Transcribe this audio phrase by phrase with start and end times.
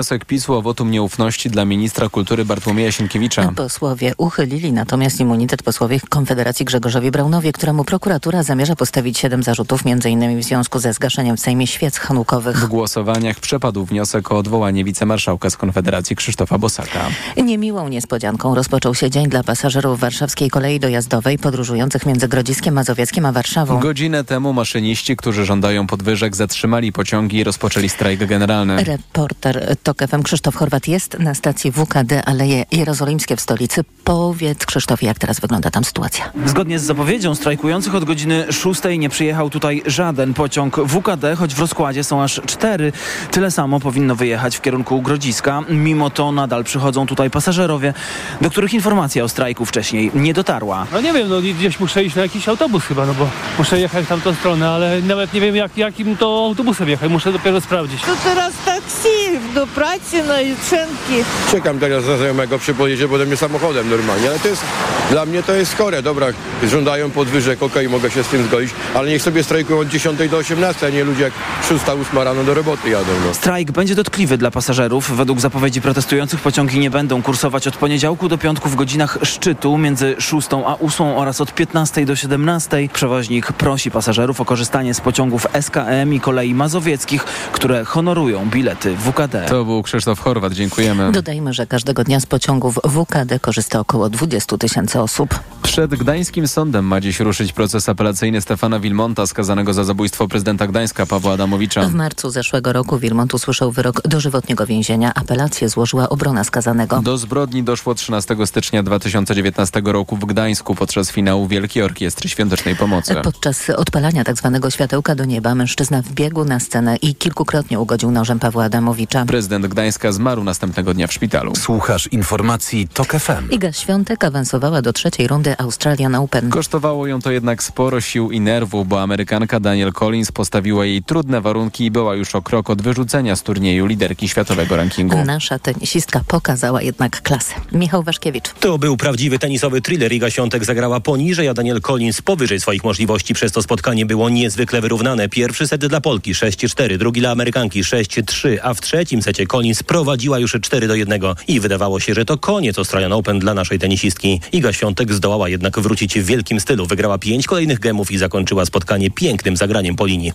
[0.00, 3.52] Wniosek PiSu o wotum nieufności dla ministra kultury Bartłomieja Sienkiewicza.
[3.56, 10.40] Posłowie uchylili natomiast immunitet posłowi Konfederacji Grzegorzowi Braunowi, któremu prokuratura zamierza postawić siedem zarzutów, m.in.
[10.40, 12.56] w związku ze zgaszeniem w Sejmie świec hanukowych.
[12.56, 17.00] W głosowaniach przepadł wniosek o odwołanie wicemarszałka z Konfederacji Krzysztofa Bosaka.
[17.36, 23.32] Niemiłą niespodzianką rozpoczął się dzień dla pasażerów warszawskiej kolei dojazdowej podróżujących między Grodziskiem Mazowieckim a
[23.32, 23.80] Warszawą.
[23.80, 28.84] Godzinę temu maszyniści, którzy żądają podwyżek, zatrzymali pociągi i rozpoczęli strajk generalny.
[28.84, 33.84] Reporter TOK FM Krzysztof Chorwat jest na stacji WKD Aleje Jerozolimskie w stolicy.
[34.04, 36.32] Powiedz Krzysztof, jak teraz wygląda tam sytuacja?
[36.46, 41.58] Zgodnie z zapowiedzią strajkujących od godziny 6 nie przyjechał tutaj żaden pociąg WKD, choć w
[41.58, 42.92] rozkładzie są aż cztery.
[43.30, 45.62] Tyle samo powinno wyjechać w kierunku Grodziska.
[45.68, 47.94] Mimo to nadal przychodzą tutaj pasażerowie,
[48.40, 50.86] do których informacja o strajku wcześniej nie dotarła.
[50.92, 53.28] No nie wiem, no gdzieś muszę iść na jakiś autobus chyba, no bo
[53.58, 57.32] muszę jechać w tamtą stronę, ale nawet nie wiem jak, jakim to autobusem jechać, muszę
[57.32, 58.02] dopiero sprawdzić.
[58.02, 59.08] To teraz taksi
[59.54, 61.24] do pracy na Jutrzenki.
[61.50, 64.62] Czekam teraz na znajomego, przypojedzie pode mnie samochodem normalnie, ale to jest,
[65.10, 66.26] dla mnie to jest chore, dobra,
[66.68, 70.36] żądają podwyżek, okej, mogę się z tym zgodzić, ale niech sobie strajkują od 10 do
[70.36, 71.32] 18, a nie ludzie jak
[71.70, 73.12] 6-8 rano do roboty jadą.
[73.26, 73.34] No.
[73.34, 75.16] Strajk będzie dotkliwy dla pasażerów.
[75.16, 80.16] Według zapowiedzi protestujących pociągi nie będą kursować od poniedziałku do piątku w godzinach szczytu między
[80.18, 82.88] 6 a 8 oraz od 15 do 17.
[82.92, 89.46] Przewoźnik prosi pasażerów o korzystanie z pociągów SKM i kolei mazowieckich, które honorują bilety WKD.
[89.48, 91.12] To był Krzysztof Chorwat, dziękujemy.
[91.12, 95.40] Dodajmy, że każdego dnia z pociągów WKD korzysta około 20 tysięcy osób.
[95.62, 101.06] Przed gdańskim sądem ma dziś ruszyć proces apelacyjny Stefana Wilmonta, skazanego za zabójstwo prezydenta Gdańska
[101.06, 101.88] Pawła Adamowicza.
[101.88, 105.12] W marcu zeszłego roku Wilmont usłyszał wyrok dożywotniego więzienia.
[105.14, 107.02] Apelację złożyła obrona skazanego.
[107.02, 113.14] Do zbrodni doszło 13 stycznia 2019 roku w Gdańsku podczas finału Wielkiej Orkiestry Świątecznej Pomocy.
[113.22, 114.58] Podczas odpalania tzw.
[114.62, 119.24] Tak światełka do nieba mężczyzna wbiegł na scenę i kilkukrotnie ugodził nożem Pawła Adamowicza.
[119.24, 121.54] Prezydent Gdańska zmarł następnego dnia w szpitalu.
[121.54, 123.50] Słuchasz informacji TOK FM.
[123.50, 126.50] Iga Świątek awansowała do trzeciej rundy Australian Open.
[126.50, 131.40] Kosztowało ją to jednak sporo sił i nerwów, bo Amerykanka Daniel Collins postawiła jej trudne
[131.40, 135.24] warunki i była już o krok od wyrzucenia z turnieju liderki światowego rankingu.
[135.24, 137.54] Nasza tenisistka pokazała jednak klasę.
[137.72, 138.48] Michał Waszkiewicz.
[138.60, 140.12] To był prawdziwy tenisowy thriller.
[140.12, 143.34] Iga Świątek zagrała poniżej, a Daniel Collins powyżej swoich możliwości.
[143.34, 145.28] Przez to spotkanie było niezwykle wyrównane.
[145.28, 150.38] Pierwszy set dla Polki 6-4, drugi dla Amerykanki 6-3, a w trzecim secie Collins prowadziła
[150.38, 154.40] już 4 do 1 i wydawało się, że to koniec Australian Open dla naszej tenisistki.
[154.52, 156.86] Iga Świątek zdołała jednak wrócić w wielkim stylu.
[156.86, 160.32] Wygrała pięć kolejnych gemów i zakończyła spotkanie pięknym zagraniem po linii.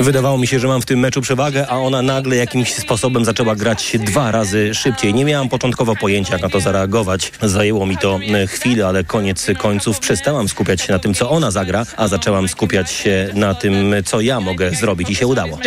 [0.00, 3.56] Wydawało mi się, że mam w tym meczu przewagę, a ona nagle jakimś sposobem zaczęła
[3.56, 5.14] grać dwa razy szybciej.
[5.14, 7.32] Nie miałam początkowo pojęcia, jak na to zareagować.
[7.42, 11.50] Zajęło mi to e, chwilę, ale koniec końców przestałam skupiać się na tym, co ona
[11.50, 15.58] zagra, a zaczęłam skupiać się na tym, co ja mogę zrobić i się udało.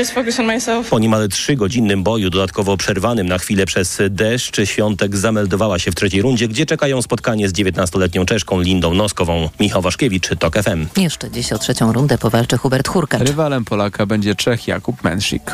[0.89, 6.21] Po niemal trzygodzinnym boju, dodatkowo przerwanym na chwilę przez deszcz, Świątek zameldowała się w trzeciej
[6.21, 9.49] rundzie, gdzie czekają spotkanie z 19-letnią Czeszką Lindą Noskową.
[9.59, 11.01] Michał Waszkiewicz, TOK FM.
[11.01, 13.21] Jeszcze dziś o trzecią rundę powalczy Hubert Hurkacz.
[13.21, 15.51] Rywalem Polaka będzie Czech Jakub Menszik.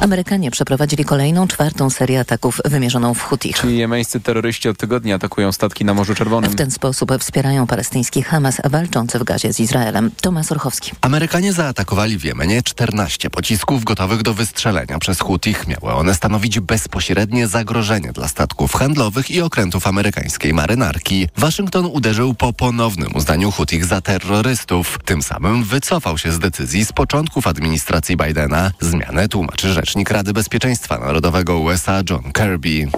[0.00, 3.56] Amerykanie przeprowadzili kolejną, czwartą serię ataków wymierzoną w Hutich.
[3.56, 6.50] Czyli jemeńscy terroryści od tygodnia atakują statki na Morzu Czerwonym.
[6.50, 10.10] W ten sposób wspierają palestyński Hamas walczący w gazie z Izraelem.
[10.20, 10.92] Tomasz Orchowski.
[11.00, 15.66] Amerykanie zaatakowali w Jemenie 14 pocisków gotowych do wystrzelenia przez Hutich.
[15.66, 21.28] Miały one stanowić bezpośrednie zagrożenie dla statków handlowych i okrętów amerykańskiej marynarki.
[21.36, 24.98] Waszyngton uderzył po ponownym uznaniu Hutich za terrorystów.
[25.04, 28.70] Tym samym wycofał się z decyzji z początków administracji Bidena.
[28.80, 32.88] Zmianę tłumaczy rzecznik Rady Bezpieczeństwa Narodowego USA John Kirby.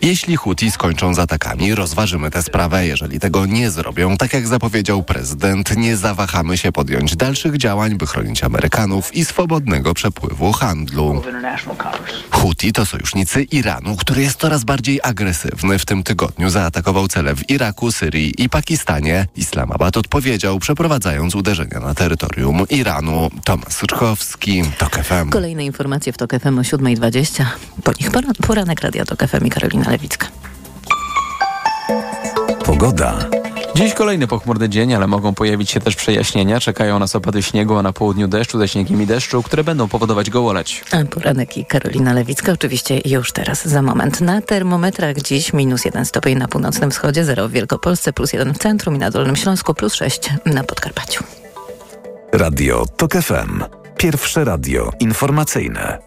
[0.00, 2.86] Jeśli Houthi skończą z atakami, rozważymy tę sprawę.
[2.86, 8.06] Jeżeli tego nie zrobią, tak jak zapowiedział prezydent, nie zawahamy się podjąć dalszych działań, by
[8.06, 11.22] chronić Amerykanów i swobodnego przepływu handlu.
[12.30, 15.78] Houthi to sojusznicy Iranu, który jest coraz bardziej agresywny.
[15.78, 19.26] W tym tygodniu zaatakował cele w Iraku, Syrii i Pakistanie.
[19.36, 23.30] Islamabad odpowiedział, przeprowadzając uderzenia na terytorium Iranu.
[23.44, 25.30] Tomasz Rchowski, TOK FM.
[25.30, 27.44] Kolejne informacje w TOK FM o 7.20.
[27.84, 28.10] Po nich
[28.46, 30.26] poranek Radia TOK FM i Karolina Lewicka.
[32.64, 33.43] Pogoda.
[33.74, 36.60] Dziś kolejny pochmurny dzień, ale mogą pojawić się też przejaśnienia.
[36.60, 40.30] Czekają nas opady śniegu, a na południu deszczu ze śniegiem i deszczu, które będą powodować
[40.30, 40.84] gołoleć.
[40.90, 44.20] A poranek i Karolina Lewicka oczywiście już teraz, za moment.
[44.20, 48.58] Na termometrach dziś minus jeden stopień na północnym wschodzie, zero w Wielkopolsce, plus jeden w
[48.58, 51.24] centrum i na Dolnym Śląsku, plus sześć na Podkarpaciu.
[52.32, 53.64] Radio TOK FM.
[53.96, 55.98] Pierwsze radio informacyjne.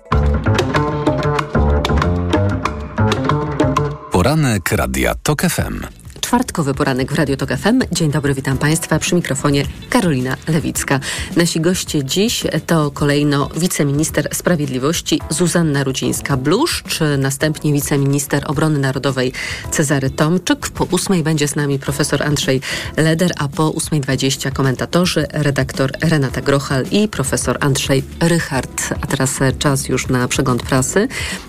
[4.12, 6.06] Poranek Radia TOK FM.
[6.27, 7.79] Czwartkowy poranek w Radio Tok FM.
[7.91, 11.00] Dzień dobry, witam Państwa przy mikrofonie Karolina Lewicka.
[11.35, 19.33] Nasi goście dziś to kolejno wiceminister sprawiedliwości Zuzanna Rudzińska-Bluszcz, następnie wiceminister obrony narodowej
[19.71, 20.69] Cezary Tomczyk.
[20.69, 22.62] Po ósmej będzie z nami profesor Andrzej
[22.97, 28.94] Leder, a po 8.20 komentatorzy, redaktor Renata Grochal i profesor Andrzej Rychard.
[29.01, 31.07] A teraz czas już na przegląd prasy.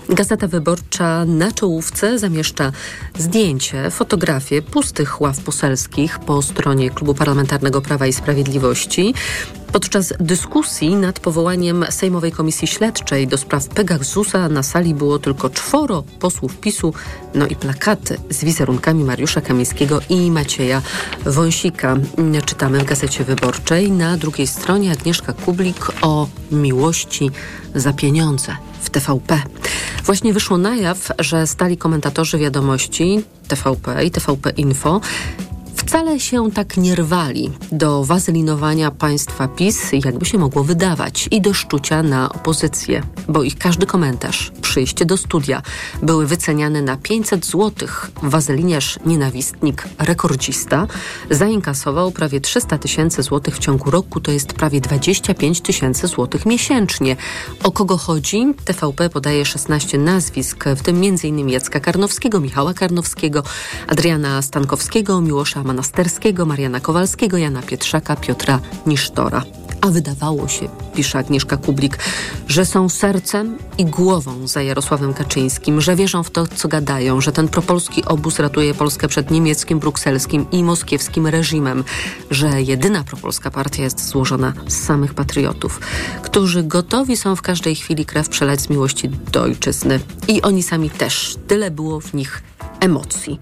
[0.09, 2.71] Gazeta Wyborcza na czołówce zamieszcza
[3.17, 9.13] zdjęcie, fotografię pustych ław poselskich po stronie Klubu Parlamentarnego Prawa i Sprawiedliwości.
[9.71, 16.03] Podczas dyskusji nad powołaniem Sejmowej Komisji Śledczej do spraw Pegasusa na sali było tylko czworo
[16.19, 16.93] posłów PiSu,
[17.35, 20.81] no i plakaty z wizerunkami Mariusza Kamińskiego i Macieja
[21.25, 21.97] Wąsika.
[22.45, 23.91] Czytamy w Gazecie Wyborczej.
[23.91, 27.31] Na drugiej stronie Agnieszka Kublik o miłości
[27.75, 29.41] za pieniądze w TVP.
[30.05, 35.01] Właśnie wyszło na jaw, że stali komentatorzy wiadomości TVP i TVP Info
[35.89, 41.53] wcale się tak nie rwali do wazelinowania państwa PiS, jakby się mogło wydawać, i do
[41.53, 45.61] szczucia na opozycję, bo ich każdy komentarz, przyjście do studia
[46.01, 47.89] były wyceniane na 500 zł.
[48.23, 50.87] Wazeliniarz, nienawistnik, rekordzista
[51.29, 57.15] zainkasował prawie 300 tysięcy złotych w ciągu roku, to jest prawie 25 tysięcy złotych miesięcznie.
[57.63, 58.53] O kogo chodzi?
[58.65, 61.49] TVP podaje 16 nazwisk, w tym m.in.
[61.49, 63.43] Jacka Karnowskiego, Michała Karnowskiego,
[63.87, 69.43] Adriana Stankowskiego, Miłosza Manasterskiego, Mariana Kowalskiego, Jana Pietrzaka, Piotra Nisztora.
[69.81, 71.99] A wydawało się, pisze Agnieszka Kublik,
[72.47, 77.31] że są sercem i głową za Jarosławem Kaczyńskim, że wierzą w to, co gadają, że
[77.31, 81.83] ten propolski obóz ratuje Polskę przed niemieckim, brukselskim i moskiewskim reżimem,
[82.31, 85.79] że jedyna propolska partia jest złożona z samych patriotów,
[86.21, 89.99] którzy gotowi są w każdej chwili krew przelać z miłości do ojczyzny.
[90.27, 91.35] I oni sami też.
[91.47, 92.48] Tyle było w nich
[92.79, 93.39] emocji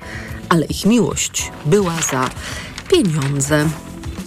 [0.50, 2.30] ale ich miłość była za
[2.92, 3.70] pieniądze.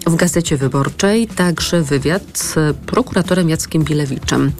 [0.06, 4.52] W Gazecie Wyborczej także wywiad z prokuratorem Jackiem Bilewiczem,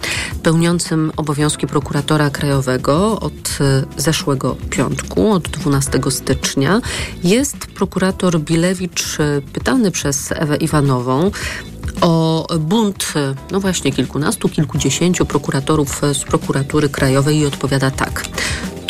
[0.43, 3.59] pełniącym obowiązki prokuratora krajowego od
[3.97, 6.81] zeszłego piątku, od 12 stycznia.
[7.25, 9.19] Jest prokurator Bilewicz
[9.53, 11.31] pytany przez Ewę Iwanową
[12.01, 13.13] o bunt,
[13.51, 18.25] no właśnie kilkunastu, kilkudziesięciu prokuratorów z prokuratury krajowej i odpowiada tak.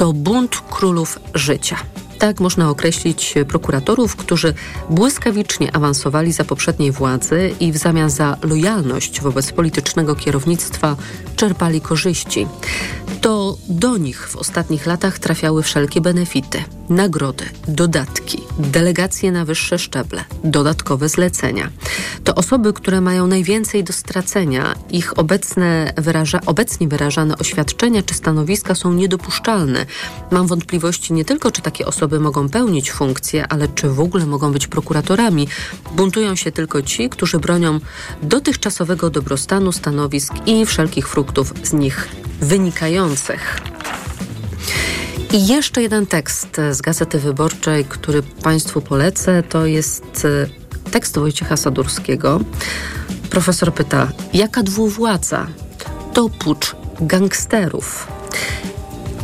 [0.00, 1.76] To bunt królów życia.
[2.19, 4.55] Tak można określić prokuratorów, którzy
[4.91, 10.97] błyskawicznie awansowali za poprzedniej władzy i w zamian za lojalność wobec politycznego kierownictwa
[11.37, 12.47] czerpali korzyści.
[13.20, 20.25] To do nich w ostatnich latach trafiały wszelkie benefity, nagrody, dodatki, delegacje na wyższe szczeble,
[20.44, 21.70] dodatkowe zlecenia.
[22.25, 24.75] To osoby, które mają najwięcej do stracenia.
[24.90, 29.87] Ich obecne wyraża, obecnie wyrażane oświadczenia czy stanowiska są niedopuszczalne.
[30.31, 34.52] Mam wątpliwości nie tylko, czy takie osoby mogą pełnić funkcje, ale czy w ogóle mogą
[34.52, 35.48] być prokuratorami.
[35.96, 37.81] Buntują się tylko ci, którzy bronią
[38.22, 42.08] dotychczasowego dobrostanu stanowisk i wszelkich fruktów z nich
[42.40, 43.60] wynikających.
[45.32, 50.25] I jeszcze jeden tekst z Gazety Wyborczej, który Państwu polecę, to jest
[50.85, 52.41] e, tekst Wojciecha Sadurskiego.
[53.31, 55.47] Profesor pyta, jaka dwuwładza?
[56.12, 58.06] To pucz gangsterów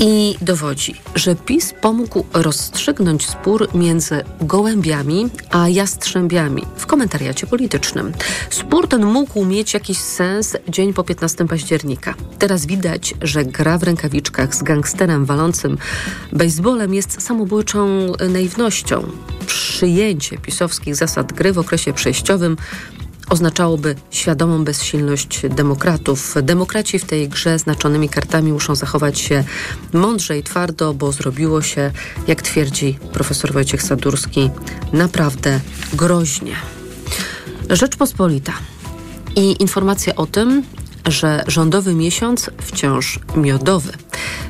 [0.01, 8.13] i dowodzi, że PiS pomógł rozstrzygnąć spór między gołębiami a jastrzębiami w komentariacie politycznym.
[8.51, 12.15] Spór ten mógł mieć jakiś sens dzień po 15 października.
[12.39, 15.79] Teraz widać, że gra w rękawiczkach z gangsterem walącym
[16.33, 19.05] baseballem jest samobójczą naiwnością.
[19.47, 22.57] Przyjęcie pisowskich zasad gry w okresie przejściowym
[23.31, 26.35] oznaczałoby świadomą bezsilność demokratów.
[26.43, 29.45] Demokraci w tej grze znaczonymi kartami muszą zachować się
[29.93, 31.91] mądrze i twardo, bo zrobiło się,
[32.27, 34.51] jak twierdzi profesor Wojciech Sadurski,
[34.93, 35.61] naprawdę
[35.93, 36.57] groźnie.
[37.71, 38.53] Rzeczpospolita
[39.37, 40.63] i informacja o tym,
[41.07, 43.93] że rządowy miesiąc wciąż miodowy.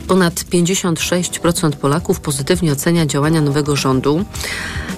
[0.09, 4.25] Ponad 56% Polaków pozytywnie ocenia działania nowego rządu.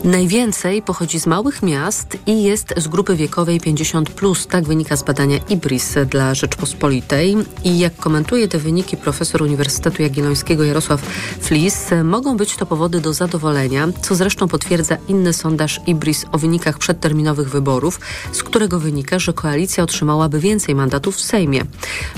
[0.04, 4.10] Najwięcej pochodzi z małych miast i jest z grupy wiekowej 50.
[4.10, 4.46] Plus.
[4.46, 7.36] Tak wynika z badania IBRIS dla Rzeczpospolitej.
[7.64, 11.00] I jak komentuje te wyniki profesor Uniwersytetu Jagiellońskiego Jarosław
[11.40, 16.78] Flis, mogą być to powody do zadowolenia, co zresztą potwierdza inny sondaż IBRIS o wynikach
[16.78, 18.00] przedterminowych wyborów,
[18.32, 21.64] z którego wynika, że koalicja otrzymałaby więcej mandatów w Sejmie.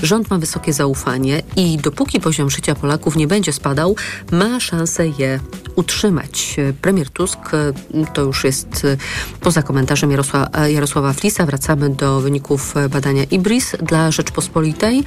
[0.03, 3.95] Rząd ma wysokie zaufanie i dopóki poziom życia Polaków nie będzie spadał,
[4.31, 5.39] ma szansę je
[5.75, 6.55] utrzymać.
[6.81, 7.39] Premier Tusk,
[8.13, 8.87] to już jest
[9.41, 15.03] poza komentarzem Jarosława, Jarosława Flisa, wracamy do wyników badania IBRIS dla Rzeczpospolitej.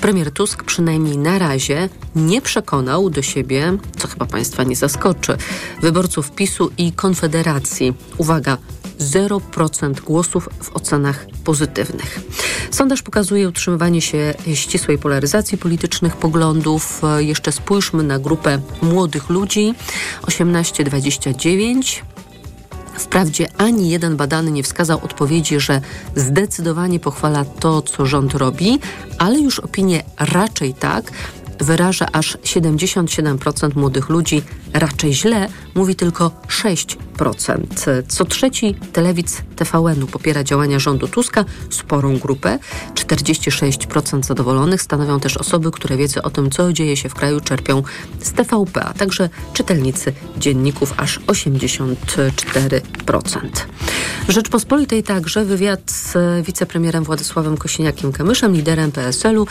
[0.00, 5.36] Premier Tusk przynajmniej na razie nie przekonał do siebie, co chyba Państwa nie zaskoczy,
[5.82, 7.94] wyborców PiSu i Konfederacji.
[8.18, 8.58] Uwaga,
[9.02, 12.20] 0% głosów w ocenach pozytywnych.
[12.70, 17.02] Sondaż pokazuje utrzymywanie się ścisłej polaryzacji politycznych poglądów.
[17.18, 19.74] Jeszcze spójrzmy na grupę młodych ludzi
[20.22, 22.02] 18-29.
[22.98, 25.80] Wprawdzie ani jeden badany nie wskazał odpowiedzi, że
[26.16, 28.78] zdecydowanie pochwala to, co rząd robi,
[29.18, 31.12] ale już opinię raczej tak
[31.62, 34.42] wyraża aż 77% młodych ludzi
[34.72, 36.96] raczej źle, mówi tylko 6%.
[38.08, 42.58] Co trzeci telewidz TVN-u popiera działania rządu Tuska, sporą grupę.
[42.94, 47.82] 46% zadowolonych stanowią też osoby, które wiedzą o tym, co dzieje się w kraju, czerpią
[48.20, 52.30] z TVP, a także czytelnicy dzienników aż 84%.
[54.28, 56.16] W Rzeczpospolitej także wywiad z
[56.46, 59.46] wicepremierem Władysławem Kosiniakiem-Kamyszem, liderem PSL-u,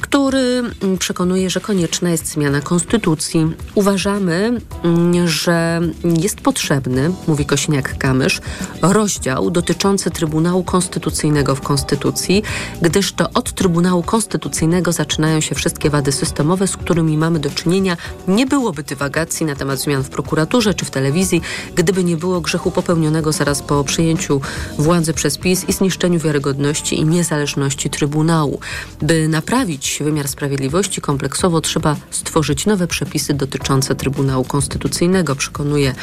[0.00, 0.38] który
[0.82, 3.52] mm, przekonuje, że konieczna jest zmiana konstytucji.
[3.74, 8.40] Uważamy, mm, że jest potrzebny, mówi Kosiniak-Kamysz,
[8.82, 12.42] rozdział dotyczący Trybunału Konstytucyjnego w Konstytucji,
[12.82, 17.96] gdyż to od Trybunału Konstytucyjnego zaczynają się wszystkie wady systemowe, z którymi mamy do czynienia.
[18.28, 21.42] Nie byłoby dywagacji na temat zmian w prokuraturze czy w telewizji,
[21.74, 24.40] gdyby nie było grzechu popełnionego zaraz po przejęciu
[24.78, 28.60] władzy przez PiS i zniszczeniu wiarygodności i niezależności Trybunału.
[29.02, 35.94] By naprawić wymiar sprawiedliwości kompleksowo trzeba stworzyć nowe przepisy dotyczące Trybunału Konstytucyjnego, przekonuje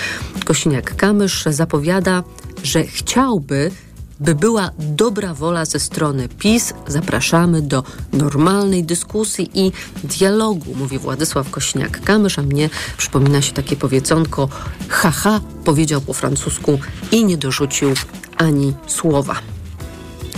[0.45, 1.51] Kosiniak-Kamysz.
[1.51, 2.23] Zapowiada,
[2.63, 3.71] że chciałby,
[4.19, 6.73] by była dobra wola ze strony PiS.
[6.87, 9.71] Zapraszamy do normalnej dyskusji i
[10.03, 14.49] dialogu, mówi Władysław Kośniak-Kamysz, a mnie przypomina się takie powiedzonko
[14.89, 16.79] haha, powiedział po francusku
[17.11, 17.93] i nie dorzucił
[18.37, 19.35] ani słowa.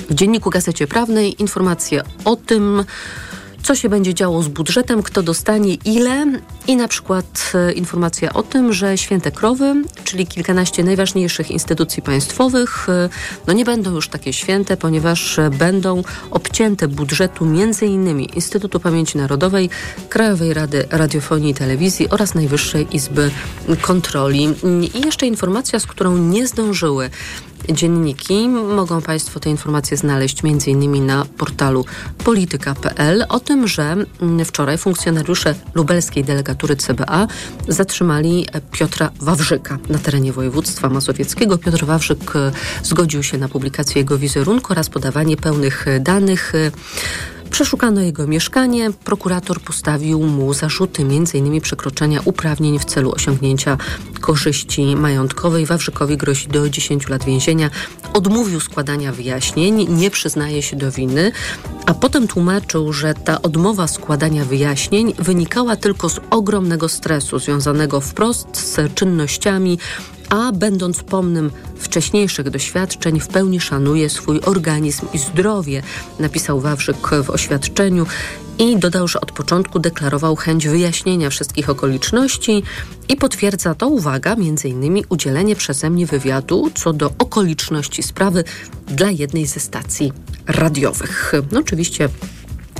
[0.09, 2.83] W dzienniku Gazecie Prawnej informacje o tym,
[3.63, 6.25] co się będzie działo z budżetem, kto dostanie ile
[6.67, 12.89] i na przykład e, informacja o tym, że święte krowy, czyli kilkanaście najważniejszych instytucji państwowych,
[12.89, 13.09] e,
[13.47, 18.19] no nie będą już takie święte, ponieważ będą obcięte budżetu m.in.
[18.19, 19.69] Instytutu Pamięci Narodowej,
[20.09, 23.31] Krajowej Rady Radiofonii i Telewizji oraz Najwyższej Izby
[23.81, 24.55] Kontroli.
[24.93, 27.09] I jeszcze informacja, z którą nie zdążyły
[27.73, 28.49] dzienniki.
[28.49, 31.05] Mogą Państwo te informacje znaleźć m.in.
[31.05, 31.85] na portalu
[32.23, 37.27] polityka.pl o tym, że mm, wczoraj funkcjonariusze lubelskiej delegatury CBA
[37.67, 41.57] zatrzymali Piotra Wawrzyka na terenie województwa mazowieckiego.
[41.57, 42.51] Piotr Wawrzyk e,
[42.83, 46.53] zgodził się na publikację jego wizerunku oraz podawanie pełnych danych
[47.51, 48.91] Przeszukano jego mieszkanie.
[48.91, 51.61] Prokurator postawił mu zarzuty m.in.
[51.61, 53.77] przekroczenia uprawnień w celu osiągnięcia
[54.21, 55.65] korzyści majątkowej.
[55.65, 57.69] Wawrzykowi grozi do 10 lat więzienia.
[58.13, 61.31] Odmówił składania wyjaśnień, nie przyznaje się do winy,
[61.85, 68.57] a potem tłumaczył, że ta odmowa składania wyjaśnień wynikała tylko z ogromnego stresu związanego wprost
[68.57, 69.79] z czynnościami
[70.29, 75.83] a będąc pomnym wcześniejszych doświadczeń, w pełni szanuje swój organizm i zdrowie,
[76.19, 78.05] napisał Wawrzyk w oświadczeniu
[78.59, 82.63] i dodał, że od początku deklarował chęć wyjaśnienia wszystkich okoliczności
[83.09, 88.43] i potwierdza to, uwaga, innymi udzielenie przeze mnie wywiadu co do okoliczności sprawy
[88.87, 90.13] dla jednej ze stacji
[90.47, 91.33] radiowych.
[91.51, 92.09] No, oczywiście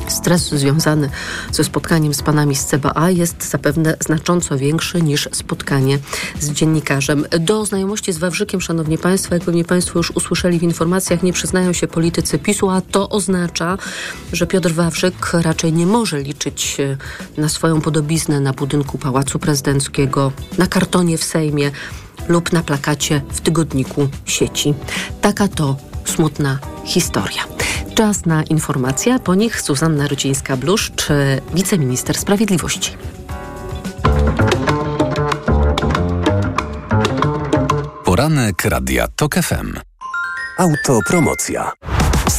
[0.07, 1.09] Stres związany
[1.51, 5.99] ze spotkaniem z panami z CBA jest zapewne znacząco większy niż spotkanie
[6.39, 7.25] z dziennikarzem.
[7.39, 11.73] Do znajomości z Wawrzykiem, szanowni państwo, jak pewnie państwo już usłyszeli w informacjach, nie przyznają
[11.73, 13.77] się politycy PiSu, a to oznacza,
[14.33, 16.77] że Piotr Wawrzyk raczej nie może liczyć
[17.37, 21.71] na swoją podobiznę na budynku Pałacu Prezydenckiego, na kartonie w Sejmie
[22.27, 24.73] lub na plakacie w tygodniku sieci.
[25.21, 27.43] Taka to smutna historia.
[27.95, 31.09] Czas na informacje, po nich Zuzanna Rudzińska-Bluszcz,
[31.53, 32.97] wiceminister sprawiedliwości.
[38.05, 39.73] Poranek Radia TOK FM.
[40.57, 41.71] Autopromocja.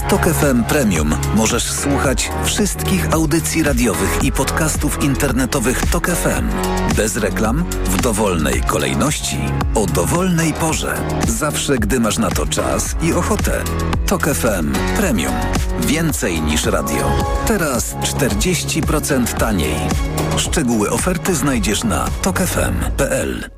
[0.07, 6.49] Stok FM Premium możesz słuchać wszystkich audycji radiowych i podcastów internetowych Tok FM.
[6.97, 9.39] Bez reklam, w dowolnej kolejności,
[9.75, 10.95] o dowolnej porze.
[11.29, 13.63] Zawsze, gdy masz na to czas i ochotę.
[14.07, 15.35] Tok FM Premium.
[15.81, 17.13] Więcej niż radio.
[17.47, 19.77] Teraz 40% taniej.
[20.37, 23.51] Szczegóły oferty znajdziesz na tokefm.pl.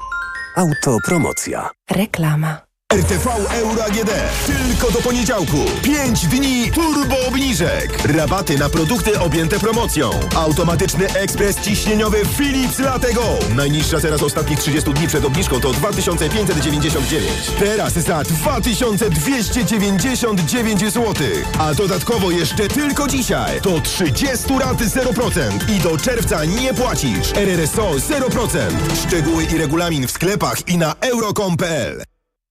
[0.56, 1.70] Autopromocja.
[1.90, 2.71] Reklama.
[2.92, 4.10] RTV Euro AGD.
[4.46, 5.56] Tylko do poniedziałku.
[5.82, 7.98] 5 dni turbo obniżek.
[8.04, 10.10] Rabaty na produkty objęte promocją.
[10.36, 13.22] Automatyczny ekspres ciśnieniowy Philips Latego.
[13.54, 17.24] Najniższa teraz ostatnich 30 dni przed obniżką to 2599.
[17.58, 21.14] Teraz za 2299 zł.
[21.58, 27.32] A dodatkowo jeszcze tylko dzisiaj to 30 rat 0% i do czerwca nie płacisz.
[27.34, 28.58] RRSO 0%.
[29.06, 32.11] Szczegóły i regulamin w sklepach i na euro.com.pl.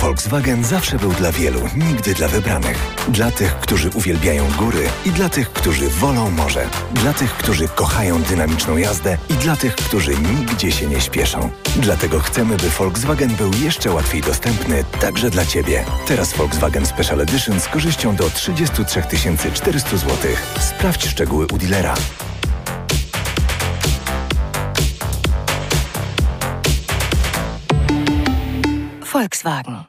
[0.00, 2.78] Volkswagen zawsze był dla wielu, nigdy dla wybranych.
[3.08, 6.68] Dla tych, którzy uwielbiają góry i dla tych, którzy wolą morze.
[6.92, 11.50] Dla tych, którzy kochają dynamiczną jazdę i dla tych, którzy nigdzie się nie śpieszą.
[11.76, 15.84] Dlatego chcemy, by Volkswagen był jeszcze łatwiej dostępny także dla Ciebie.
[16.06, 19.02] Teraz Volkswagen Special Edition z korzyścią do 33
[19.54, 20.16] 400 zł.
[20.60, 21.94] Sprawdź szczegóły u dealera.
[29.18, 29.88] Volkswagen.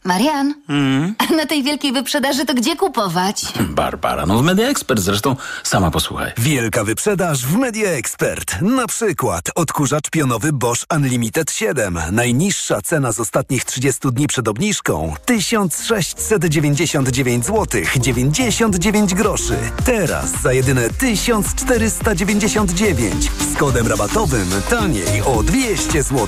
[0.03, 1.15] Marian, Mm.
[1.17, 3.45] a na tej wielkiej wyprzedaży to gdzie kupować?
[3.69, 6.31] Barbara, no w Media Expert zresztą sama posłuchaj.
[6.37, 8.61] Wielka wyprzedaż w Media Expert.
[8.61, 11.99] Na przykład odkurzacz pionowy Bosch Unlimited 7.
[12.11, 19.55] Najniższa cena z ostatnich 30 dni przed obniżką 1699 zł 99 groszy.
[19.85, 26.27] Teraz za jedyne 1499 z kodem rabatowym taniej o 200 zł.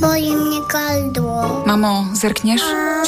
[0.00, 1.64] Boli mnie gardło.
[1.66, 2.62] Mamo, zerkniesz?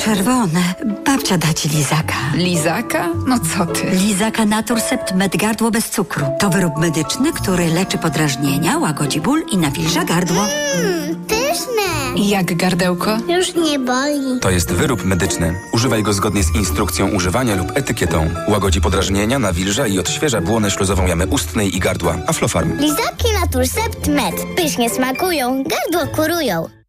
[0.05, 0.61] Czerwone.
[1.07, 2.15] Babcia da ci lizaka.
[2.35, 3.09] Lizaka?
[3.27, 3.91] No co ty?
[3.91, 6.27] Lizaka Naturcept Med Gardło bez cukru.
[6.39, 10.43] To wyrób medyczny, który leczy podrażnienia, łagodzi ból i nawilża gardło.
[10.77, 11.83] Mmm, pyszne.
[12.17, 13.17] Jak gardełko?
[13.29, 14.41] Już nie boli.
[14.41, 15.55] To jest wyrób medyczny.
[15.73, 18.31] Używaj go zgodnie z instrukcją używania lub etykietą.
[18.49, 22.17] Łagodzi podrażnienia, nawilża i odświeża błonę śluzową jamy ustnej i gardła.
[22.27, 22.79] Aflofarm.
[22.79, 24.35] Lizaki Naturcept Med.
[24.57, 26.82] Pysznie smakują, gardło kurują.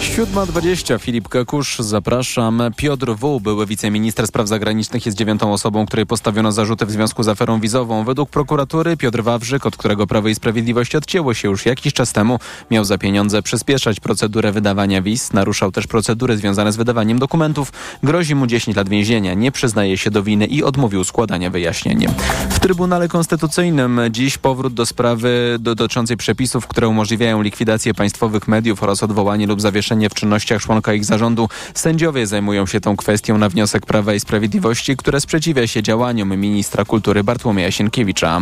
[0.00, 2.62] 7.20 Filip Kekusz, zapraszam.
[2.76, 7.28] Piotr W., były wiceminister spraw zagranicznych, jest dziewiątą osobą, której postawiono zarzuty w związku z
[7.28, 8.04] aferą wizową.
[8.04, 12.38] Według prokuratury Piotr Wawrzyk, od którego Prawo i Sprawiedliwość odcięło się już jakiś czas temu,
[12.70, 18.34] miał za pieniądze przyspieszać procedurę wydawania wiz, naruszał też procedury związane z wydawaniem dokumentów, grozi
[18.34, 22.06] mu 10 lat więzienia, nie przyznaje się do winy i odmówił składania wyjaśnień.
[22.50, 29.02] W Trybunale Konstytucyjnym dziś powrót do sprawy dotyczącej przepisów, które umożliwiają likwidację państwowych mediów oraz
[29.02, 31.48] odwołanie lub zawieszenie w czynnościach członka ich zarządu.
[31.74, 36.84] Sędziowie zajmują się tą kwestią na wniosek Prawa i Sprawiedliwości, które sprzeciwia się działaniom ministra
[36.84, 38.40] kultury Bartłomieja Sienkiewicza.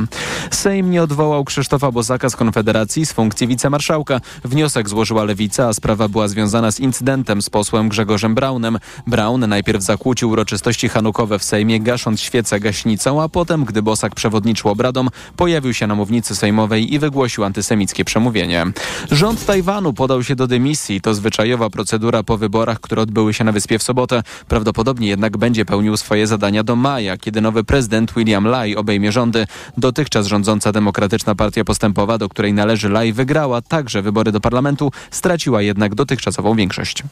[0.51, 4.21] Sejm nie odwołał Krzysztofa Bosaka z Konfederacji z funkcji wicemarszałka.
[4.45, 8.79] Wniosek złożyła Lewica, a sprawa była związana z incydentem z posłem Grzegorzem Braunem.
[9.07, 14.71] Braun najpierw zakłócił uroczystości hanukowe w Sejmie, gasząc świecę gaśnicą, a potem, gdy Bosak przewodniczył
[14.71, 18.67] obradom, pojawił się na mównicy sejmowej i wygłosił antysemickie przemówienie.
[19.11, 21.01] Rząd Tajwanu podał się do dymisji.
[21.01, 24.23] To zwyczajowa procedura po wyborach, które odbyły się na wyspie w sobotę.
[24.49, 29.47] Prawdopodobnie jednak będzie pełnił swoje zadania do maja, kiedy nowy prezydent William Lai obejmie rządy.
[29.77, 35.63] Dotychczas rządząca Demokratyczna Partia Postępowa, do której należy Lai, wygrała także wybory do parlamentu, straciła
[35.63, 37.03] jednak dotychczasową większość.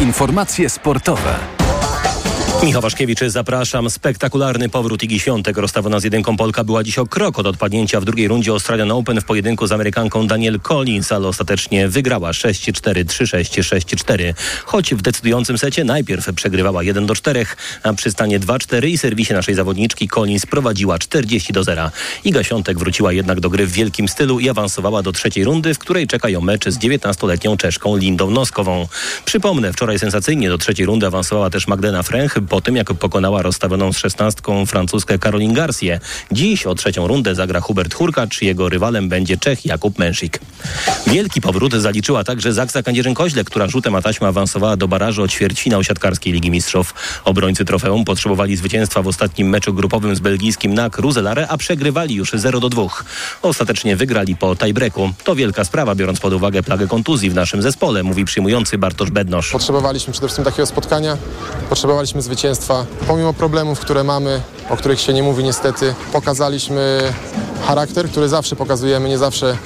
[0.00, 1.61] Informacje sportowe.
[2.62, 3.90] Michał Waszkiewicz, zapraszam.
[3.90, 5.56] Spektakularny powrót Igi Świątek.
[5.56, 9.20] Rozstawiona z jedynką Polka była dziś o krok od odpadnięcia w drugiej rundzie Australian Open
[9.20, 14.34] w pojedynku z Amerykanką Daniel Collins, ale ostatecznie wygrała 6-4, 3-6, 6-4.
[14.64, 17.46] Choć w decydującym secie najpierw przegrywała 1 do 4,
[17.82, 21.90] a przy stanie 2-4 i serwisie naszej zawodniczki Collins prowadziła 40 do 0.
[22.24, 25.78] Iga Świątek wróciła jednak do gry w wielkim stylu i awansowała do trzeciej rundy, w
[25.78, 28.88] której czekają mecz z 19-letnią Czeszką Lindą Noskową.
[29.24, 33.92] Przypomnę, wczoraj sensacyjnie do trzeciej rundy awansowała też Magdalena Fręch, po tym jak pokonała rozstawioną
[33.92, 36.00] z szesnastką francuskę Caroline Garcję.
[36.32, 40.40] Dziś o trzecią rundę zagra Hubert Hurkacz, jego rywalem będzie Czech Jakub Męszik.
[41.06, 45.84] Wielki powrót zaliczyła także Zaksa Kędzierzyn-Koźle, która rzutem a taśma awansowała do barażu o ćwierćfinał
[45.84, 46.94] siatkarskiej Ligi Mistrzów.
[47.24, 52.32] Obrońcy trofeum potrzebowali zwycięstwa w ostatnim meczu grupowym z belgijskim NAK Ruzelare, a przegrywali już
[52.34, 52.82] 0 do 2.
[53.42, 55.10] Ostatecznie wygrali po tiebreaku.
[55.24, 59.50] To wielka sprawa, biorąc pod uwagę plagę kontuzji w naszym zespole, mówi przyjmujący Bartosz Bednosz.
[59.50, 61.16] Potrzebowaliśmy przede wszystkim takiego spotkania,
[61.68, 62.41] potrzebowaliśmy zwycięstwa.
[63.06, 67.12] Pomimo problemów, które mamy, o których się nie mówi niestety, pokazaliśmy
[67.66, 69.56] charakter, który zawsze pokazujemy, nie zawsze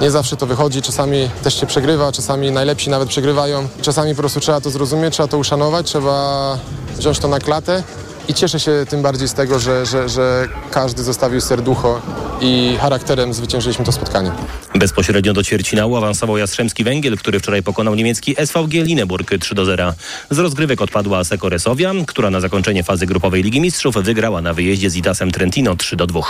[0.00, 3.68] nie zawsze to wychodzi, czasami też się przegrywa, czasami najlepsi nawet przegrywają.
[3.82, 6.58] Czasami po prostu trzeba to zrozumieć, trzeba to uszanować, trzeba
[6.96, 7.82] wziąć to na klatę
[8.28, 12.02] i cieszę się tym bardziej z tego, że, że, że każdy zostawił serducho
[12.40, 14.32] i charakterem zwyciężyliśmy to spotkanie.
[14.74, 19.94] Bezpośrednio do ćwierćfinału awansował Jastrzębski Węgiel, który wczoraj pokonał niemiecki SVG Lineburg 3 do 0.
[20.30, 24.90] Z rozgrywek odpadła Aseko Resowia, która na zakończenie fazy grupowej Ligi Mistrzów wygrała na wyjeździe
[24.90, 26.20] z Idasem Trentino 3 do 2.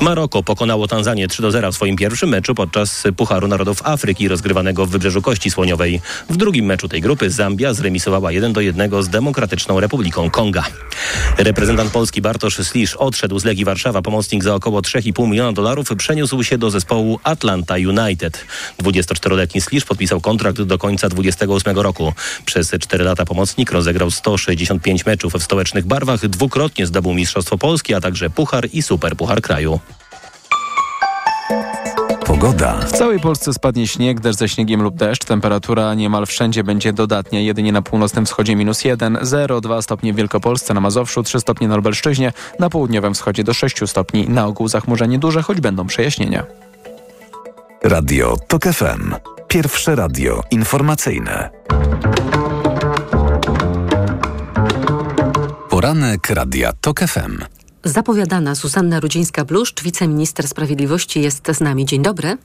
[0.00, 4.86] Maroko pokonało Tanzanię 3 do 0 w swoim pierwszym meczu podczas Pucharu Narodów Afryki rozgrywanego
[4.86, 6.00] w Wybrzeżu Kości Słoniowej.
[6.30, 10.64] W drugim meczu tej grupy Zambia zremisowała 1 do 1 z Demokratyczną Republiką Konga.
[11.38, 14.02] Reprezentant Polski Bartosz Slisz odszedł z Legii Warszawa.
[14.02, 18.44] Pomocnik za około 3,5 miliona dolarów przeniósł się do zespołu Atlanta United.
[18.82, 22.12] 24-letni Slisz podpisał kontrakt do końca 28 roku.
[22.44, 28.00] Przez 4 lata pomocnik rozegrał 165 meczów w stołecznych barwach, dwukrotnie zdobył Mistrzostwo Polski, a
[28.00, 29.80] także Puchar i Super Puchar Kraju.
[32.40, 32.80] Pogoda.
[32.80, 35.24] W całej Polsce spadnie śnieg, deszcz ze śniegiem lub deszcz.
[35.24, 37.40] Temperatura niemal wszędzie będzie dodatnia.
[37.40, 41.68] Jedynie na północnym wschodzie minus 1, 0, 2 stopnie w Wielkopolsce, na Mazowszu 3 stopnie
[41.68, 44.28] na Lubelszczyźnie, na południowym wschodzie do 6 stopni.
[44.28, 46.46] Na ogół zachmurzenie duże, choć będą przejaśnienia.
[47.84, 49.14] Radio TOK FM.
[49.48, 51.50] Pierwsze radio informacyjne.
[55.70, 57.59] Poranek Radia TOK FM.
[57.84, 61.86] Zapowiadana Zuzanna Rudzińska-Bluszcz, wiceminister sprawiedliwości jest z nami.
[61.86, 62.38] Dzień dobry.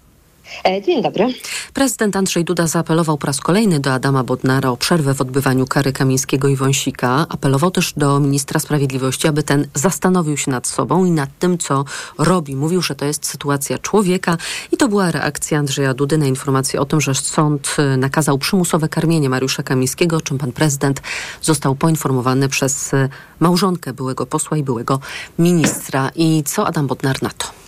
[0.85, 1.33] Dzień dobry.
[1.73, 5.93] Prezydent Andrzej Duda zaapelował po raz kolejny do Adama Bodnara o przerwę w odbywaniu kary
[5.93, 7.25] Kamińskiego i Wąsika.
[7.29, 11.85] Apelował też do ministra sprawiedliwości, aby ten zastanowił się nad sobą i nad tym, co
[12.17, 12.55] robi.
[12.55, 14.37] Mówił, że to jest sytuacja człowieka
[14.71, 19.29] i to była reakcja Andrzeja Dudy na informację o tym, że sąd nakazał przymusowe karmienie
[19.29, 21.01] Mariusza Kamińskiego, o czym pan prezydent
[21.41, 22.91] został poinformowany przez
[23.39, 24.99] małżonkę byłego posła i byłego
[25.39, 26.11] ministra.
[26.15, 27.64] I co Adam Bodnar na to?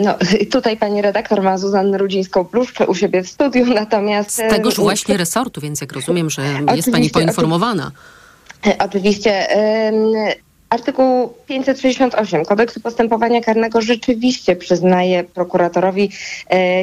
[0.00, 0.14] No,
[0.52, 4.30] tutaj pani redaktor ma Zuzannę Rudzińską-Bluszcz u siebie w studiu, natomiast...
[4.30, 6.42] Z tegoż właśnie resortu, więc jak rozumiem, że
[6.76, 7.90] jest pani poinformowana.
[8.78, 9.48] Oczywiście.
[10.70, 16.10] Artykuł 568 Kodeksu Postępowania Karnego rzeczywiście przyznaje prokuratorowi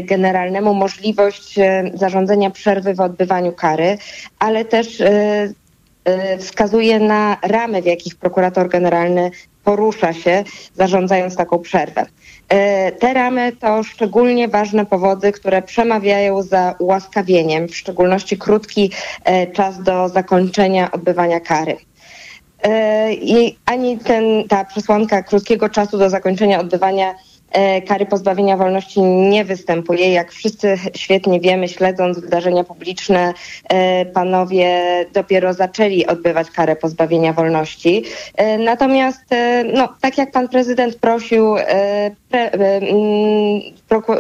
[0.03, 1.55] generalnemu możliwość
[1.93, 3.97] zarządzenia przerwy w odbywaniu kary,
[4.39, 5.03] ale też
[6.39, 9.31] wskazuje na ramy, w jakich prokurator generalny
[9.63, 10.43] porusza się,
[10.75, 12.05] zarządzając taką przerwę.
[12.99, 18.91] Te ramy to szczególnie ważne powody, które przemawiają za ułaskawieniem, w szczególności krótki
[19.53, 21.77] czas do zakończenia odbywania kary.
[23.11, 27.32] I ani ten, ta przesłanka krótkiego czasu do zakończenia odbywania kary
[28.09, 30.11] pozbawienia wolności nie występuje.
[30.11, 33.33] Jak wszyscy świetnie wiemy, śledząc wydarzenia publiczne,
[34.13, 34.81] panowie
[35.13, 38.03] dopiero zaczęli odbywać karę pozbawienia wolności.
[38.59, 39.25] Natomiast,
[39.73, 41.55] no, tak jak pan prezydent prosił,
[42.29, 42.51] pre,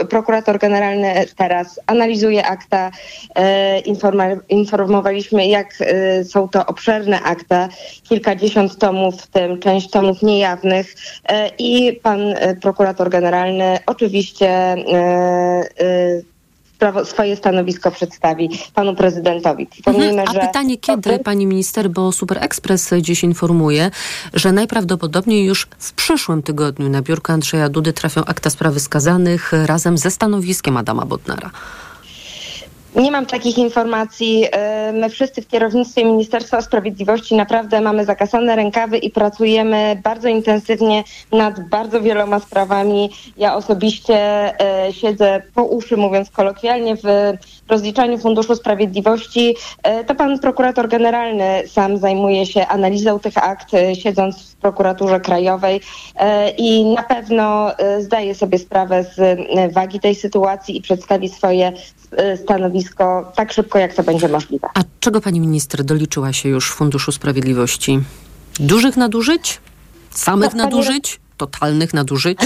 [0.09, 2.91] prokurator generalny teraz analizuje akta.
[4.49, 5.77] Informowaliśmy, jak
[6.23, 7.69] są to obszerne akta,
[8.03, 10.95] kilkadziesiąt tomów, w tym część tomów niejawnych
[11.59, 12.19] i pan
[12.61, 14.75] prokurator generalny oczywiście
[17.03, 19.67] swoje stanowisko przedstawi panu prezydentowi.
[19.85, 23.91] Mhm, a pytanie kiedy, pani minister, bo Super Express dziś informuje,
[24.33, 29.97] że najprawdopodobniej już w przyszłym tygodniu na biurko Andrzeja Dudy trafią akta sprawy skazanych razem
[29.97, 31.51] ze stanowiskiem Adama Bodnara.
[32.95, 34.45] Nie mam takich informacji.
[34.51, 41.03] E, my wszyscy w kierownictwie Ministerstwa Sprawiedliwości naprawdę mamy zakasane rękawy i pracujemy bardzo intensywnie
[41.31, 43.09] nad bardzo wieloma sprawami.
[43.37, 44.15] Ja osobiście
[44.59, 47.03] e, siedzę po uszy, mówiąc kolokwialnie, w
[47.69, 49.55] rozliczaniu Funduszu Sprawiedliwości.
[49.83, 55.81] E, to pan prokurator generalny sam zajmuje się analizą tych akt, siedząc w prokuraturze krajowej
[56.57, 59.39] i na pewno zdaje sobie sprawę z
[59.73, 61.71] wagi tej sytuacji i przedstawi swoje
[62.43, 64.67] stanowisko stanowisko tak szybko, jak to będzie możliwe.
[64.73, 67.99] A czego pani minister doliczyła się już w Funduszu Sprawiedliwości?
[68.59, 69.61] Dużych nadużyć?
[70.09, 71.19] Samych no, nadużyć?
[71.37, 72.39] Totalnych nadużyć?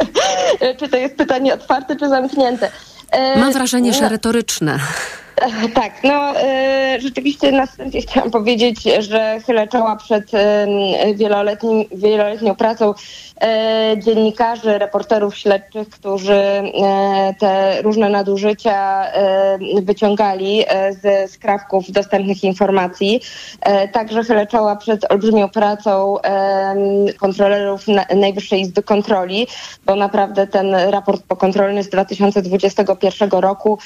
[0.78, 2.70] czy to jest pytanie otwarte, czy zamknięte?
[3.36, 4.78] Mam wrażenie, że retoryczne.
[5.74, 10.30] Tak, no e, rzeczywiście na wstępie chciałam powiedzieć, że chylę czoła przed
[11.14, 12.94] wieloletnim, wieloletnią pracą
[13.40, 19.06] e, dziennikarzy, reporterów śledczych, którzy e, te różne nadużycia
[19.82, 20.64] wyciągali
[21.02, 23.20] ze skrawków dostępnych informacji.
[23.92, 26.16] Także chylę czoła przed olbrzymią pracą
[27.18, 27.84] kontrolerów
[28.16, 29.46] Najwyższej Izby Kontroli,
[29.86, 33.78] bo naprawdę ten raport pokontrolny z 2021 roku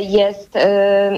[0.00, 0.58] jest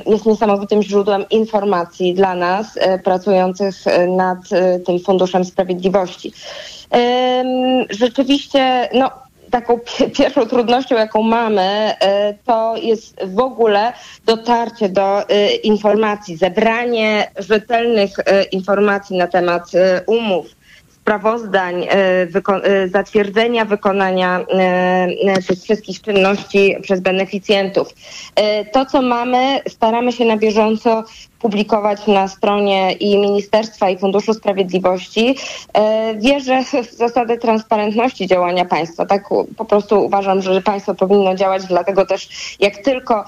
[0.07, 4.39] jest niesamowitym źródłem informacji dla nas y, pracujących y, nad
[4.87, 6.33] tym Funduszem Sprawiedliwości.
[7.91, 9.11] Rzeczywiście, no,
[9.51, 9.81] taką
[10.19, 11.95] pierwszą trudnością, jaką mamy,
[12.47, 13.93] to jest w ogóle
[14.27, 15.23] dotarcie do
[15.63, 18.11] informacji, zebranie rzetelnych
[18.53, 19.71] informacji na temat
[20.07, 20.47] umów
[21.05, 21.87] sprawozdań, e,
[22.65, 27.89] e, zatwierdzenia wykonania e, tych wszystkich czynności przez beneficjentów.
[28.73, 31.05] To, co mamy, staramy się na bieżąco
[31.39, 35.37] publikować na stronie i Ministerstwa i Funduszu Sprawiedliwości.
[36.17, 39.07] Wierzę w zasadę transparentności działania państwa.
[39.07, 42.29] Tak po prostu uważam, że państwo powinno działać, dlatego też
[42.61, 43.25] jak tylko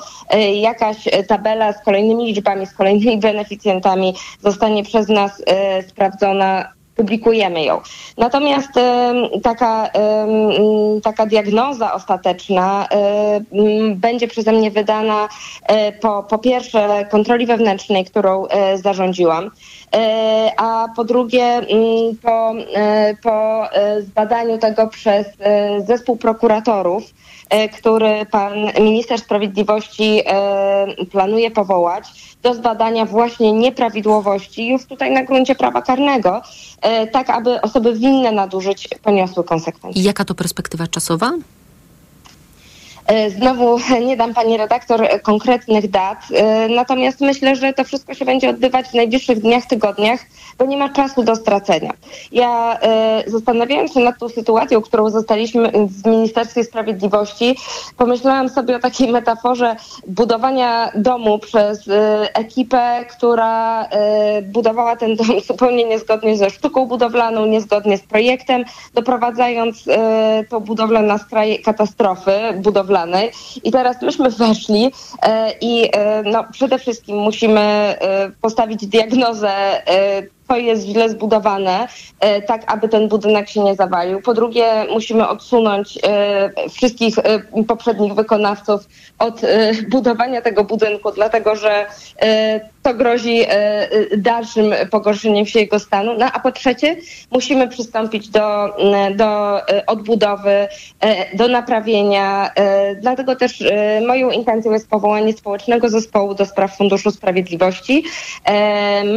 [0.54, 0.96] jakaś
[1.28, 5.42] tabela z kolejnymi liczbami, z kolejnymi beneficjentami zostanie przez nas
[5.88, 7.80] sprawdzona, publikujemy ją.
[8.18, 8.70] Natomiast
[9.42, 9.90] taka,
[11.02, 12.88] taka diagnoza ostateczna
[13.94, 15.28] będzie przeze mnie wydana
[15.62, 19.50] e, po, po pierwsze kontroli wewnętrznej, którą e, zarządziłam,
[19.94, 21.60] e, a po drugie
[22.22, 22.54] po,
[23.22, 23.64] po
[24.00, 25.26] zbadaniu tego przez
[25.86, 27.02] zespół prokuratorów,
[27.78, 30.22] który pan minister sprawiedliwości
[31.10, 36.42] planuje powołać do zbadania właśnie nieprawidłowości już tutaj na gruncie prawa karnego,
[36.80, 40.02] e, tak aby osoby winne nadużyć poniosły konsekwencje.
[40.02, 41.32] I jaka to perspektywa czasowa?
[43.06, 48.24] E, znowu nie dam pani redaktor konkretnych dat, e, natomiast myślę, że to wszystko się
[48.24, 50.20] będzie odbywać w najbliższych dniach, tygodniach,
[50.58, 51.92] bo nie ma czasu do stracenia.
[52.32, 57.56] Ja e, zastanawiając się nad tą sytuacją, którą zostaliśmy w Ministerstwie Sprawiedliwości,
[57.96, 61.88] pomyślałam sobie o takiej metaforze budowania domu przez
[62.34, 63.88] ekipę, która
[64.42, 68.64] budowała ten dom zupełnie niezgodnie ze sztuką budowlaną, niezgodnie z projektem,
[68.94, 69.84] doprowadzając
[70.48, 72.95] tą budowlę na skraj katastrofy budowlanej
[73.64, 79.52] i teraz myśmy weszli e, i e, no, przede wszystkim musimy e, postawić diagnozę
[80.48, 81.88] to jest źle zbudowane,
[82.20, 84.22] e, tak aby ten budynek się nie zawalił.
[84.22, 89.40] Po drugie, musimy odsunąć e, wszystkich e, poprzednich wykonawców od
[89.88, 91.86] budowania tego budynku, dlatego że
[92.82, 93.44] to grozi
[94.16, 96.14] dalszym pogorszeniem się jego stanu.
[96.18, 96.96] No a po trzecie,
[97.30, 98.76] musimy przystąpić do,
[99.16, 100.68] do odbudowy,
[101.34, 102.50] do naprawienia.
[103.00, 103.64] Dlatego też
[104.06, 108.04] moją intencją jest powołanie społecznego zespołu do spraw Funduszu Sprawiedliwości.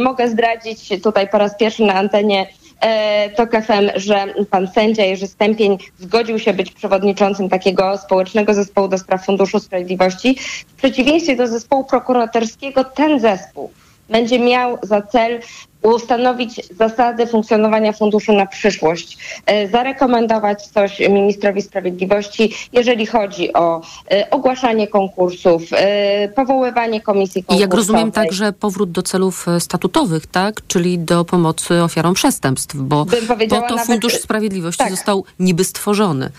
[0.02, 2.46] Mogę zdradzić tutaj tutaj po raz pierwszy na antenie
[2.80, 8.88] e, TOK FM, że pan sędzia Jerzy Stępień zgodził się być przewodniczącym takiego społecznego zespołu
[8.88, 10.36] do spraw Funduszu Sprawiedliwości.
[10.66, 13.70] W przeciwieństwie do zespołu prokuratorskiego ten zespół
[14.08, 15.40] będzie miał za cel
[15.82, 24.30] ustanowić zasady funkcjonowania funduszu na przyszłość, e, zarekomendować coś ministrowi sprawiedliwości, jeżeli chodzi o e,
[24.30, 27.60] ogłaszanie konkursów, e, powoływanie komisji konkursowej.
[27.60, 30.60] Jak rozumiem także powrót do celów statutowych, tak?
[30.68, 33.06] Czyli do pomocy ofiarom przestępstw, bo
[33.48, 34.90] po to Fundusz Sprawiedliwości tak.
[34.90, 36.30] został niby stworzony.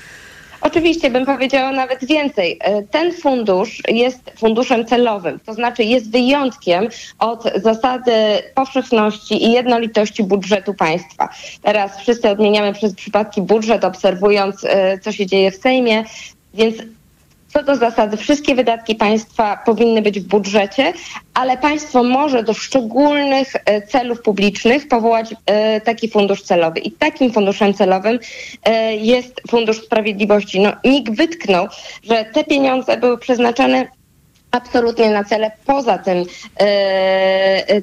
[0.61, 2.57] Oczywiście bym powiedziała nawet więcej.
[2.59, 6.87] E, ten fundusz jest funduszem celowym, to znaczy jest wyjątkiem
[7.19, 8.11] od zasady
[8.55, 11.29] powszechności i jednolitości budżetu państwa.
[11.61, 16.03] Teraz wszyscy odmieniamy przez przypadki budżet, obserwując, e, co się dzieje w Sejmie,
[16.53, 16.75] więc
[17.53, 20.93] co do zasady, wszystkie wydatki państwa powinny być w budżecie,
[21.33, 26.79] ale państwo może do szczególnych e, celów publicznych powołać e, taki fundusz celowy.
[26.79, 28.19] I takim funduszem celowym
[28.63, 30.59] e, jest Fundusz Sprawiedliwości.
[30.59, 31.67] No, NIK wytknął,
[32.03, 33.87] że te pieniądze były przeznaczane
[34.51, 36.25] absolutnie na cele poza tym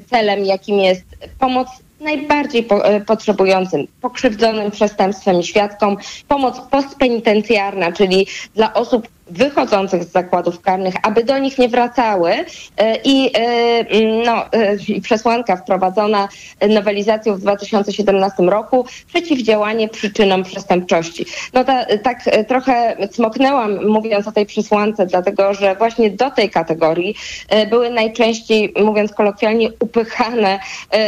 [0.09, 1.03] celem, jakim jest
[1.39, 1.67] pomoc
[1.99, 10.11] najbardziej po, e, potrzebującym, pokrzywdzonym przestępstwem i świadkom, pomoc postpenitencjarna, czyli dla osób wychodzących z
[10.11, 16.27] zakładów karnych, aby do nich nie wracały e, i e, no, e, przesłanka wprowadzona
[16.69, 21.25] nowelizacją w 2017 roku przeciwdziałanie przyczynom przestępczości.
[21.53, 27.15] No ta, tak trochę cmoknęłam mówiąc o tej przesłance, dlatego że właśnie do tej kategorii
[27.69, 30.59] były najczęściej, mówiąc kolokwialnie, upychane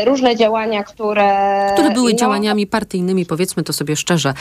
[0.05, 1.69] różne działania, które...
[1.73, 4.33] Które były no, działaniami partyjnymi, powiedzmy to sobie szczerze.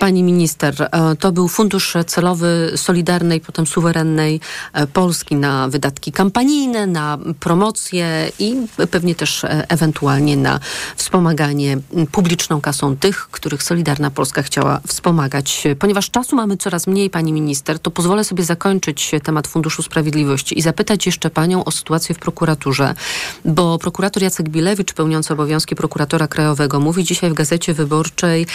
[0.00, 0.74] Pani minister,
[1.20, 4.40] to był fundusz celowy Solidarności Solidarnej, potem suwerennej
[4.72, 8.56] e, Polski na wydatki kampanijne, na promocję i
[8.90, 10.60] pewnie też e, ewentualnie na
[10.96, 11.78] wspomaganie
[12.12, 15.64] publiczną kasą tych, których Solidarna Polska chciała wspomagać.
[15.78, 20.62] Ponieważ czasu mamy coraz mniej, pani minister, to pozwolę sobie zakończyć temat Funduszu Sprawiedliwości i
[20.62, 22.94] zapytać jeszcze panią o sytuację w prokuraturze,
[23.44, 28.46] bo prokurator Jacek Bilewicz, pełniący obowiązki prokuratora krajowego, mówi dzisiaj w Gazecie Wyborczej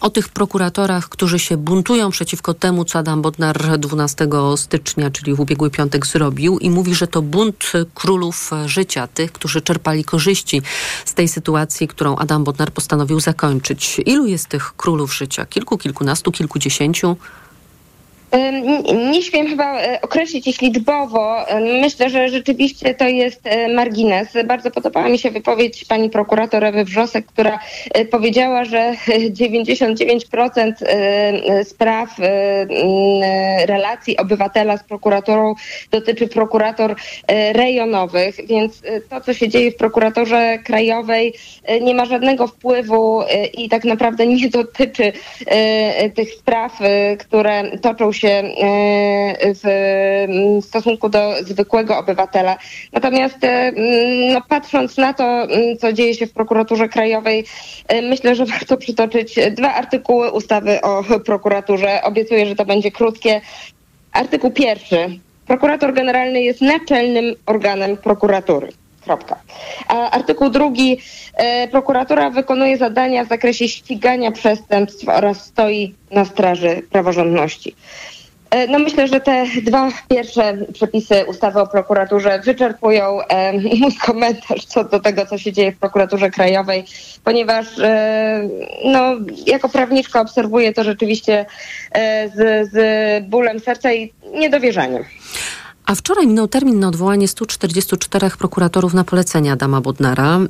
[0.00, 5.34] o tych prokuratorach, którzy się buntują przeciwko temu, co Adam Bodnar 12 15 stycznia, czyli
[5.34, 10.62] w ubiegły piątek, zrobił i mówi, że to bunt królów życia, tych, którzy czerpali korzyści
[11.04, 14.00] z tej sytuacji, którą Adam Bodnar postanowił zakończyć.
[14.06, 15.46] Ilu jest tych królów życia?
[15.46, 17.16] Kilku, kilkunastu, kilkudziesięciu?
[19.10, 21.36] Nie śmiem chyba e, określić ich liczbowo.
[21.80, 24.28] Myślę, że rzeczywiście to jest e, margines.
[24.46, 27.58] Bardzo podobała mi się wypowiedź pani prokurator Ewy Wrzosek, która
[27.94, 28.94] e, powiedziała, że
[29.40, 30.72] 99%
[31.64, 32.16] spraw
[33.66, 35.54] relacji obywatela z prokuraturą
[35.90, 36.96] dotyczy prokurator
[37.52, 41.34] rejonowych, więc to, co się dzieje w prokuratorze krajowej
[41.80, 43.22] nie ma żadnego wpływu
[43.54, 45.12] i tak naprawdę nie dotyczy
[46.14, 46.78] tych spraw,
[47.18, 48.52] które toczą się się e,
[49.54, 52.56] w stosunku do zwykłego obywatela.
[52.92, 53.72] Natomiast e,
[54.32, 55.46] no, patrząc na to,
[55.80, 57.44] co dzieje się w prokuraturze krajowej,
[57.88, 62.02] e, myślę, że warto przytoczyć dwa artykuły ustawy o prokuraturze.
[62.02, 63.40] Obiecuję, że to będzie krótkie.
[64.12, 65.18] Artykuł pierwszy.
[65.46, 68.68] Prokurator generalny jest naczelnym organem prokuratury.
[69.08, 69.36] Kropka.
[69.88, 71.00] A artykuł drugi.
[71.34, 77.74] E, prokuratura wykonuje zadania w zakresie ścigania przestępstw oraz stoi na straży praworządności.
[78.50, 84.64] E, no myślę, że te dwa pierwsze przepisy ustawy o prokuraturze wyczerpują e, mój komentarz
[84.64, 86.84] co do tego, co się dzieje w prokuraturze krajowej,
[87.24, 88.48] ponieważ e,
[88.84, 89.14] no,
[89.46, 91.46] jako prawniczka obserwuję to rzeczywiście
[91.92, 95.04] e, z, z bólem serca i niedowierzaniem.
[95.88, 100.40] A wczoraj minął termin na odwołanie 144 prokuratorów na polecenie Adama Bodnara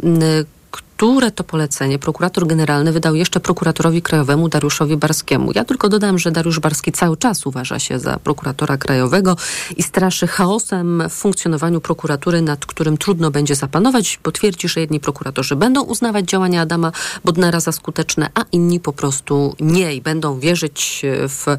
[0.70, 5.52] które to polecenie prokurator generalny wydał jeszcze prokuratorowi krajowemu Dariuszowi Barskiemu.
[5.54, 9.36] Ja tylko dodam, że Dariusz Barski cały czas uważa się za prokuratora krajowego
[9.76, 15.00] i straszy chaosem w funkcjonowaniu prokuratury, nad którym trudno będzie zapanować, bo twierdzi, że jedni
[15.00, 16.92] prokuratorzy będą uznawać działania Adama
[17.24, 21.56] Bodnara za skuteczne, a inni po prostu nie i będą wierzyć w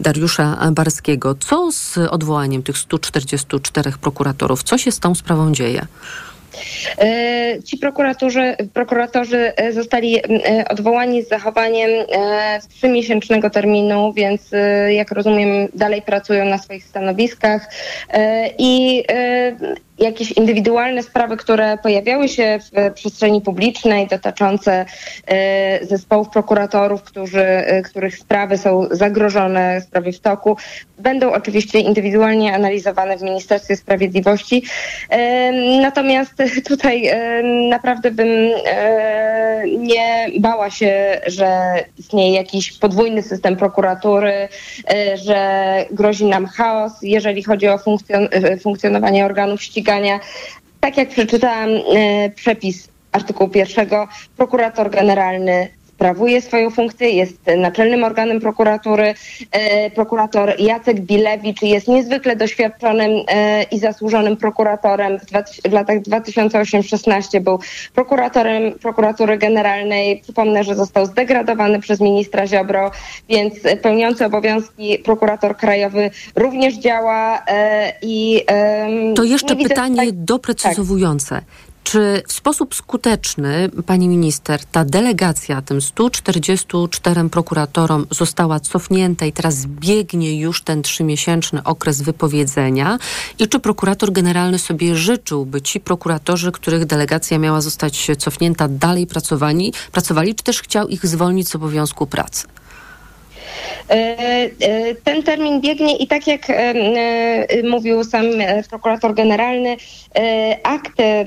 [0.00, 1.34] Dariusza Barskiego.
[1.34, 4.62] Co z odwołaniem tych 144 prokuratorów?
[4.62, 5.86] Co się z tą sprawą dzieje?
[6.98, 7.78] E, ci
[8.72, 11.90] prokuratorzy, e, zostali e, odwołani z zachowaniem
[12.68, 14.50] trzymiesięcznego terminu, więc
[14.88, 17.70] jak rozumiem dalej pracują na swoich stanowiskach.
[18.58, 19.04] I
[19.98, 24.86] jakieś indywidualne sprawy, które pojawiały się w przestrzeni publicznej dotyczące
[25.26, 30.56] e, zespołów prokuratorów, którzy, e, których sprawy są zagrożone, sprawy w toku,
[30.98, 34.64] będą oczywiście indywidualnie analizowane w Ministerstwie Sprawiedliwości.
[35.10, 36.32] E, natomiast
[36.68, 37.10] tutaj
[37.68, 38.28] naprawdę bym
[39.78, 44.48] nie bała się, że istnieje jakiś podwójny system prokuratury,
[45.14, 48.28] że grozi nam chaos, jeżeli chodzi o funkcjon
[48.60, 50.20] funkcjonowanie organów ścigania ścigania.
[50.80, 55.68] Tak jak przeczytałam e, przepis artykułu pierwszego, prokurator generalny
[56.02, 59.14] sprawuje swoją funkcję, jest naczelnym organem prokuratury.
[59.50, 65.18] E, prokurator Jacek Bilewicz jest niezwykle doświadczonym e, i zasłużonym prokuratorem.
[65.68, 67.58] W, latach 2008-16 był
[67.94, 70.20] prokuratorem prokuratury generalnej.
[70.22, 72.90] Przypomnę, że został zdegradowany przez ministra Ziobro,
[73.28, 78.44] więc pełniący obowiązki prokurator krajowy również działa e, i...
[79.14, 80.12] To jeszcze pytanie tutaj...
[80.12, 81.42] doprecyzowujące.
[81.84, 89.66] Czy w sposób skuteczny, pani minister, ta delegacja tym 144 prokuratorom została cofnięta i teraz
[89.66, 92.98] biegnie już ten trzymiesięczny okres wypowiedzenia?
[93.38, 99.06] I czy prokurator generalny sobie życzył, by ci prokuratorzy, których delegacja miała zostać cofnięta, dalej
[99.06, 102.46] pracowali, pracowali czy też chciał ich zwolnić z obowiązku pracy?
[103.90, 106.74] E, e, ten termin biegnie i tak jak e,
[107.62, 108.24] mówił sam
[108.70, 109.76] prokurator generalny,
[110.62, 111.26] akty,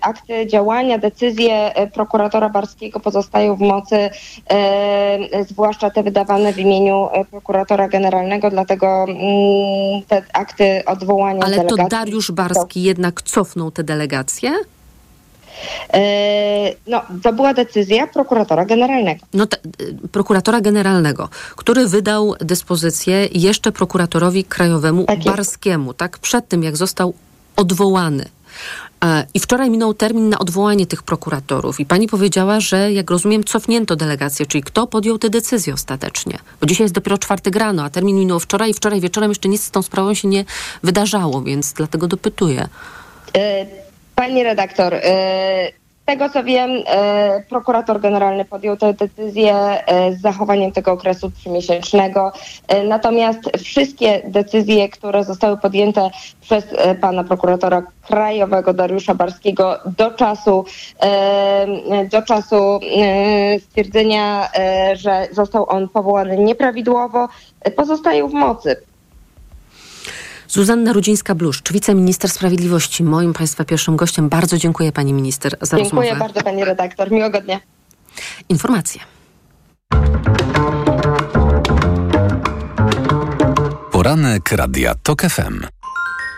[0.00, 4.10] akty działania, decyzje prokuratora Barskiego pozostają w mocy,
[5.48, 12.32] zwłaszcza te wydawane w imieniu prokuratora generalnego, dlatego mm, te akty odwołania Ale to Dariusz
[12.32, 14.52] Barski jednak cofnął te delegacje?
[15.94, 16.38] E,
[16.86, 19.26] No, to była decyzja prokuratora generalnego.
[19.34, 26.18] No te, y, prokuratora generalnego, który wydał dyspozycję jeszcze prokuratorowi krajowemu Barskiemu, tak?
[26.18, 27.14] Przed tym, jak został
[27.56, 28.28] odwołany.
[29.04, 31.80] E, I wczoraj minął termin na odwołanie tych prokuratorów.
[31.80, 36.38] I pani powiedziała, że jak rozumiem, cofnięto delegację, czyli kto podjął tę decyzję ostatecznie?
[36.60, 39.62] Bo dzisiaj jest dopiero czwarty grano, a termin minął wczoraj i wczoraj wieczorem jeszcze nic
[39.62, 40.44] z tą sprawą się nie
[40.82, 42.68] wydarzało, więc dlatego dopytuję.
[44.18, 44.94] Pani redaktor,
[46.02, 51.30] z tego co wiem, e, prokurator generalny podjął tę decyzję e, z zachowaniem tego okresu
[51.30, 52.32] trzymiesięcznego.
[52.88, 56.10] Natomiast wszystkie decyzje, które zostały podjęte
[56.40, 56.64] przez
[57.00, 60.64] pana prokuratora krajowego Dariusza Barskiego do czasu,
[62.10, 62.80] do czasu
[63.60, 64.48] stwierdzenia,
[64.94, 67.28] że został on powołany nieprawidłowo,
[67.76, 68.87] pozostają w mocy.
[70.48, 74.28] Zuzanna Rudzińska-Bluszcz, wiceminister sprawiedliwości, moim Państwa pierwszym gościem.
[74.28, 76.28] Bardzo dziękuję Pani Minister za Dziękuję rozmowę.
[76.28, 77.10] bardzo pani redaktor.
[77.12, 77.60] Miłego dnia.
[78.48, 79.00] Informacje.
[83.92, 85.77] Poranek Radia TOK FM.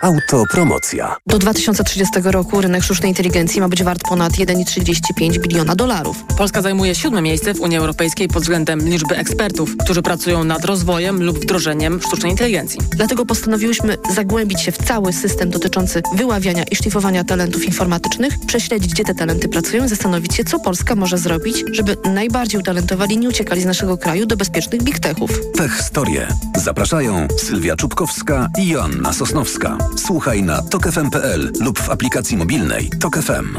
[0.00, 1.16] Autopromocja.
[1.26, 6.24] Do 2030 roku rynek sztucznej inteligencji ma być wart ponad 1,35 biliona dolarów.
[6.38, 11.22] Polska zajmuje siódme miejsce w Unii Europejskiej pod względem liczby ekspertów, którzy pracują nad rozwojem
[11.22, 12.80] lub wdrożeniem sztucznej inteligencji.
[12.90, 19.04] Dlatego postanowiłyśmy zagłębić się w cały system dotyczący wyławiania i szlifowania talentów informatycznych, prześledzić, gdzie
[19.04, 23.62] te talenty pracują i zastanowić się, co Polska może zrobić, żeby najbardziej utalentowani nie uciekali
[23.62, 25.30] z naszego kraju do bezpiecznych big techów.
[25.56, 26.28] Tech Historie.
[26.56, 29.78] Zapraszają Sylwia Czubkowska i Joanna Sosnowska.
[29.96, 33.58] Słuchaj na tokefm.pl lub w aplikacji mobilnej Tok FM.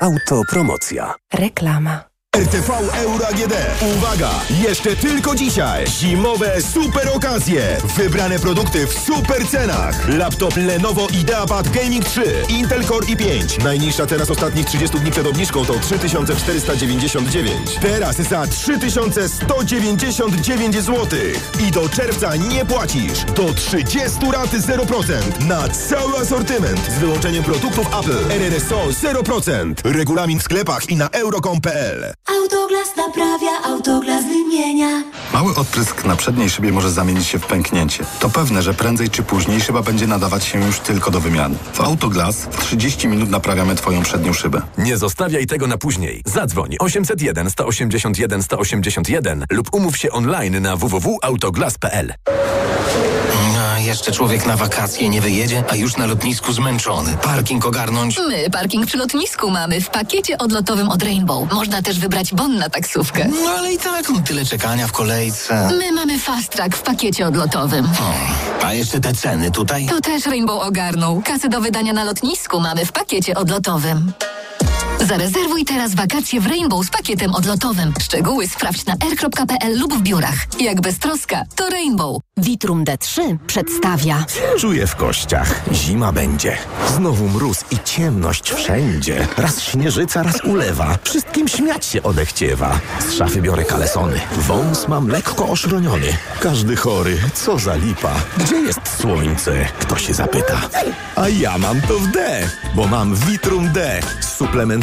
[0.00, 1.14] Autopromocja.
[1.34, 2.07] Reklama.
[2.36, 3.52] RTV Euro AGD.
[3.96, 4.30] Uwaga!
[4.50, 5.86] Jeszcze tylko dzisiaj.
[5.86, 7.76] Zimowe super okazje.
[7.96, 10.08] Wybrane produkty w super cenach.
[10.08, 12.22] Laptop Lenovo IdeaPad Gaming 3.
[12.48, 13.64] Intel Core i5.
[13.64, 17.74] Najniższa cena z ostatnich 30 dni przed obniżką to 3499.
[17.80, 21.06] Teraz za 3199 zł.
[21.68, 23.24] I do czerwca nie płacisz.
[23.24, 24.00] Do 30
[24.32, 25.46] rat 0%.
[25.46, 26.80] Na cały asortyment.
[26.96, 28.30] Z wyłączeniem produktów Apple.
[28.32, 29.74] RRSO 0%.
[29.84, 32.12] Regulamin w sklepach i na euro.com.pl.
[32.36, 35.02] Autoglas naprawia, autoglas wymienia.
[35.32, 38.04] Mały odprysk na przedniej szybie może zamienić się w pęknięcie.
[38.20, 41.56] To pewne, że prędzej czy później szyba będzie nadawać się już tylko do wymiany.
[41.72, 44.62] W Autoglas w 30 minut naprawiamy Twoją przednią szybę.
[44.78, 46.22] Nie zostawiaj tego na później.
[46.26, 52.14] Zadzwoń 801 181 181 lub umów się online na www.autoglas.pl.
[53.88, 57.16] Jeszcze człowiek na wakacje nie wyjedzie, a już na lotnisku zmęczony.
[57.22, 58.18] Parking ogarnąć.
[58.28, 61.52] My parking przy lotnisku mamy w pakiecie odlotowym od Rainbow.
[61.52, 63.28] Można też wybrać bon na taksówkę.
[63.44, 65.70] No ale i tak no, tyle czekania w kolejce.
[65.78, 67.88] My mamy fast track w pakiecie odlotowym.
[68.64, 69.86] A jeszcze te ceny tutaj?
[69.86, 71.22] To też Rainbow ogarnął.
[71.24, 74.12] Kasy do wydania na lotnisku mamy w pakiecie odlotowym.
[75.06, 77.92] Zarezerwuj teraz wakacje w Rainbow z pakietem odlotowym.
[78.02, 80.46] Szczegóły sprawdź na r.pl lub w biurach.
[80.60, 82.20] Jak bez troska, to Rainbow.
[82.36, 84.24] Vitrum D3 przedstawia.
[84.58, 85.62] Czuję w kościach.
[85.72, 86.56] Zima będzie.
[86.96, 89.26] Znowu mróz i ciemność wszędzie.
[89.36, 90.98] Raz śnieżyca, raz ulewa.
[91.02, 92.80] Wszystkim śmiać się odechciewa.
[93.08, 94.20] Z szafy biorę kalesony.
[94.36, 96.16] Wąs mam lekko oszroniony.
[96.40, 97.18] Każdy chory.
[97.34, 98.14] Co za lipa.
[98.38, 99.64] Gdzie jest słońce?
[99.80, 100.60] Kto się zapyta.
[101.16, 104.00] A ja mam to w D, bo mam Vitrum D.
[104.20, 104.38] Z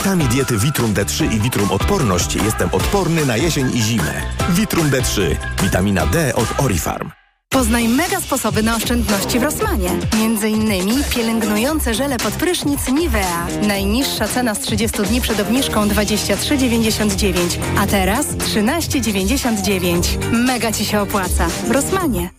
[0.06, 4.22] suplementami diety Vitrum D3 i Vitrum Odporność jestem odporny na jesień i zimę.
[4.50, 5.36] Vitrum D3.
[5.64, 7.12] Witamina D od Orifarm.
[7.50, 9.90] Poznaj mega sposoby na oszczędności w Rosmanie.
[10.18, 13.48] Między innymi pielęgnujące żele pod prysznic Nivea.
[13.68, 17.36] Najniższa cena z 30 dni przed obniżką 23,99,
[17.78, 20.32] a teraz 13,99.
[20.32, 21.48] Mega Ci się opłaca.
[21.68, 22.30] W Rosmanie.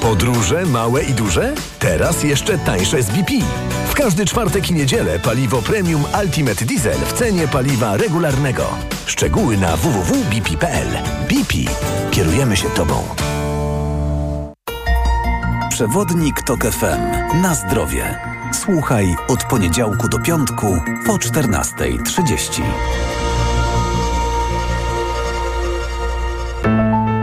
[0.00, 1.54] Podróże małe i duże?
[1.78, 3.32] Teraz jeszcze tańsze z BP.
[3.94, 8.66] W każdy czwartek i niedzielę paliwo premium Ultimate Diesel w cenie paliwa regularnego.
[9.06, 10.88] Szczegóły na www.bp.pl.
[11.28, 11.54] BP.
[12.10, 13.02] Kierujemy się Tobą.
[15.70, 17.40] Przewodnik TOK FM.
[17.42, 18.18] Na zdrowie.
[18.52, 22.62] Słuchaj od poniedziałku do piątku po 14.30.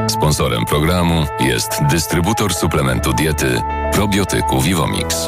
[0.10, 3.62] Sponsorem programu jest dystrybutor suplementu diety
[3.94, 5.28] probiotyku Vivomix.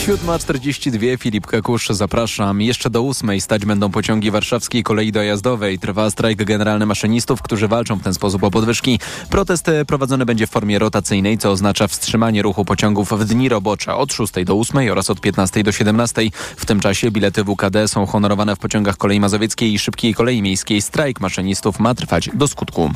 [0.00, 2.60] 7.42 Filip Kakusz, zapraszam.
[2.60, 5.78] Jeszcze do 8 stać będą pociągi warszawskiej kolei dojazdowej.
[5.78, 9.00] Trwa strajk generalny maszynistów, którzy walczą w ten sposób o podwyżki.
[9.30, 14.12] Protest prowadzony będzie w formie rotacyjnej, co oznacza wstrzymanie ruchu pociągów w dni robocze od
[14.12, 16.22] 6 do 8 oraz od 15 do 17.
[16.56, 20.82] W tym czasie bilety WKD są honorowane w pociągach kolei mazowieckiej i szybkiej kolei miejskiej.
[20.82, 22.90] Strajk maszynistów ma trwać do skutku.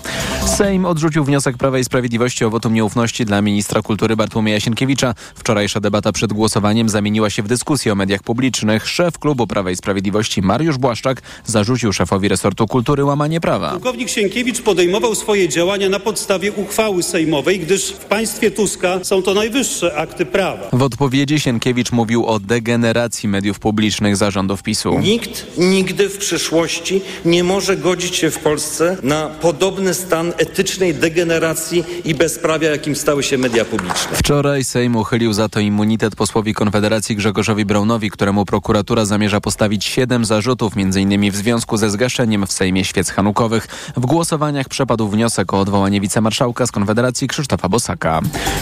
[0.47, 5.15] Sejm odrzucił wniosek Prawa i Sprawiedliwości o wotum nieufności dla ministra kultury Bartłomieja Sienkiewicza.
[5.35, 8.89] Wczorajsza debata przed głosowaniem zamieniła się w dyskusję o mediach publicznych.
[8.89, 13.71] Szef klubu Prawa i Sprawiedliwości Mariusz Błaszczak zarzucił szefowi resortu kultury łamanie prawa.
[13.71, 19.35] Pułkownik Sienkiewicz podejmował swoje działania na podstawie uchwały sejmowej, gdyż w państwie Tuska są to
[19.35, 20.69] najwyższe akty prawa.
[20.73, 24.99] W odpowiedzi Sienkiewicz mówił o degeneracji mediów publicznych zarządów PiSu.
[24.99, 31.85] Nikt nigdy w przyszłości nie może godzić się w Polsce na podobny stan etycznej degeneracji
[32.05, 34.17] i bezprawia, jakim stały się media publiczne.
[34.17, 40.25] Wczoraj Sejm uchylił za to immunitet posłowi Konfederacji Grzegorzowi Braunowi, któremu prokuratura zamierza postawić siedem
[40.25, 41.31] zarzutów, m.in.
[41.31, 43.67] w związku ze zgaszeniem w Sejmie świec hanukowych.
[43.97, 48.21] W głosowaniach przepadł wniosek o odwołanie wicemarszałka z Konfederacji Krzysztofa Bosaka.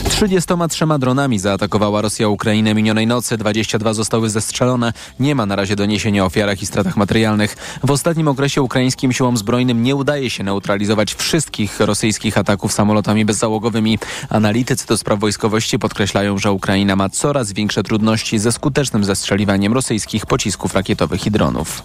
[0.09, 3.37] 33 dronami zaatakowała Rosja Ukrainę minionej nocy.
[3.37, 4.93] 22 zostały zestrzelone.
[5.21, 7.57] Nie ma na razie doniesień o ofiarach i stratach materialnych.
[7.85, 13.99] W ostatnim okresie ukraińskim siłom zbrojnym nie udaje się neutralizować wszystkich rosyjskich ataków samolotami bezzałogowymi.
[14.29, 20.27] Analitycy do spraw wojskowości podkreślają, że Ukraina ma coraz większe trudności ze skutecznym zestrzeliwaniem rosyjskich
[20.27, 21.83] pocisków rakietowych i dronów.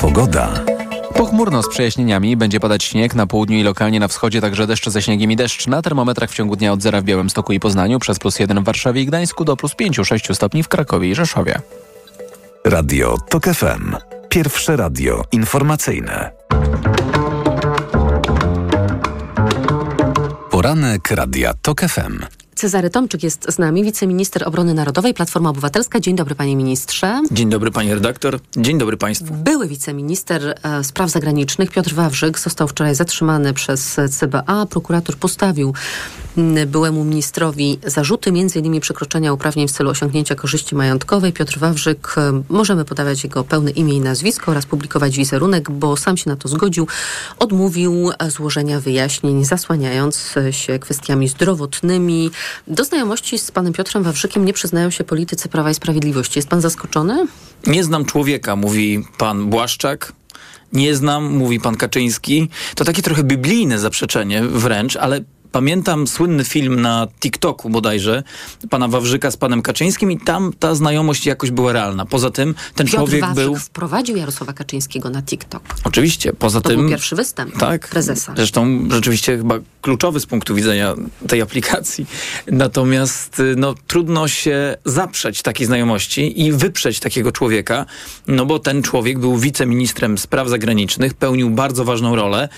[0.00, 0.64] Pogoda.
[1.14, 5.02] Pochmurno z przejaśnieniami będzie padać śnieg na południu i lokalnie na wschodzie, także deszcz ze
[5.02, 5.66] śniegiem i deszcz.
[5.66, 8.64] Na termometrach w ciągu dnia od zera w Białymstoku i Poznaniu przez plus 1 w
[8.64, 11.60] Warszawie i Gdańsku do plus 5-6 stopni w Krakowie i Rzeszowie.
[12.64, 13.96] Radio TOK FM.
[14.28, 16.30] Pierwsze radio informacyjne.
[20.50, 22.43] Poranek Radia TOK FM.
[22.54, 26.00] Cezary Tomczyk jest z nami, wiceminister obrony narodowej, Platforma Obywatelska.
[26.00, 27.22] Dzień dobry, panie ministrze.
[27.30, 28.40] Dzień dobry, panie redaktor.
[28.56, 29.34] Dzień dobry państwu.
[29.34, 34.66] Były wiceminister e, spraw zagranicznych Piotr Wawrzyk został wczoraj zatrzymany przez CBA.
[34.70, 35.74] Prokurator postawił
[36.66, 38.80] byłemu ministrowi zarzuty, m.in.
[38.80, 41.32] przekroczenia uprawnień w celu osiągnięcia korzyści majątkowej.
[41.32, 46.16] Piotr Wawrzyk, e, możemy podawać jego pełne imię i nazwisko oraz publikować wizerunek, bo sam
[46.16, 46.86] się na to zgodził.
[47.38, 52.30] Odmówił e, złożenia wyjaśnień, zasłaniając się kwestiami zdrowotnymi.
[52.66, 56.38] Do znajomości z panem Piotrem Wawrzykiem nie przyznają się politycy Prawa i Sprawiedliwości.
[56.38, 57.26] Jest pan zaskoczony?
[57.66, 60.12] Nie znam człowieka, mówi pan Błaszczak.
[60.72, 62.48] Nie znam, mówi pan Kaczyński.
[62.74, 65.20] To takie trochę biblijne zaprzeczenie wręcz, ale
[65.54, 68.22] pamiętam słynny film na TikToku bodajże,
[68.70, 72.06] pana Wawrzyka z panem Kaczyńskim i tam ta znajomość jakoś była realna.
[72.06, 73.56] Poza tym ten Piotr człowiek Wawrzyk był...
[73.56, 75.62] wprowadził Jarosława Kaczyńskiego na TikTok.
[75.84, 76.80] Oczywiście, poza to tym...
[76.80, 78.32] był pierwszy występ tak, prezesa.
[78.36, 80.94] Zresztą rzeczywiście chyba kluczowy z punktu widzenia
[81.28, 82.06] tej aplikacji.
[82.46, 87.86] Natomiast no, trudno się zaprzeć takiej znajomości i wyprzeć takiego człowieka,
[88.26, 92.48] no bo ten człowiek był wiceministrem spraw zagranicznych, pełnił bardzo ważną rolę,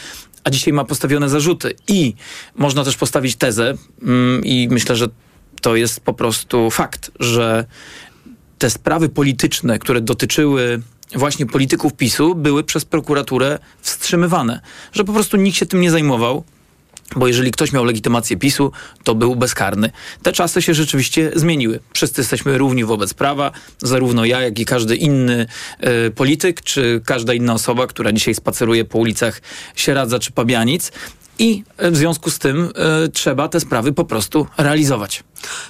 [0.47, 1.75] a dzisiaj ma postawione zarzuty.
[1.89, 2.15] I
[2.57, 5.07] można też postawić tezę mm, i myślę, że
[5.61, 7.65] to jest po prostu fakt, że
[8.59, 10.83] te sprawy polityczne, które dotyczyły
[11.15, 14.61] właśnie polityków PiSu, były przez prokuraturę wstrzymywane.
[14.93, 16.45] Że po prostu nikt się tym nie zajmował.
[17.17, 18.73] Bo jeżeli ktoś miał legitymację PiSu,
[19.05, 19.91] to był bezkarny.
[20.23, 21.81] Te czasy się rzeczywiście zmieniły.
[21.95, 25.47] Wszyscy jesteśmy równi wobec prawa, zarówno ja, jak i każdy inny
[26.07, 29.43] y, polityk, czy każda inna osoba, która dzisiaj spaceruje po ulicach
[29.77, 30.93] Sieradza czy Pabianic.
[31.39, 32.71] I w związku z tym
[33.05, 35.25] y, trzeba te sprawy po prostu realizować.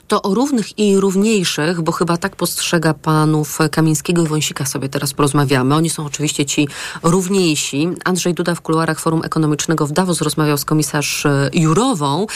[0.08, 5.14] To o równych i równiejszych, bo chyba tak postrzega panów Kamińskiego i Wąsika sobie teraz
[5.14, 5.74] porozmawiamy.
[5.74, 6.68] Oni są oczywiście ci
[7.02, 7.88] równiejsi.
[8.04, 12.26] Andrzej Duda w kuluarach Forum Ekonomicznego w Davos rozmawiał z komisarz Jurową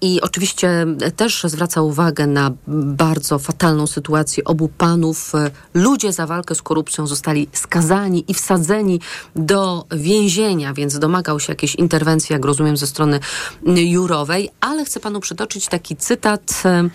[0.00, 0.86] i oczywiście
[1.16, 5.32] też zwraca uwagę na bardzo fatalną sytuację obu panów.
[5.74, 9.00] Ludzie za walkę z korupcją zostali skazani i wsadzeni
[9.36, 13.20] do więzienia, więc domagał się jakiejś interwencji, jak rozumiem, ze strony
[13.66, 16.88] Jurowej, ale chcę panu przytoczyć taki cytat e,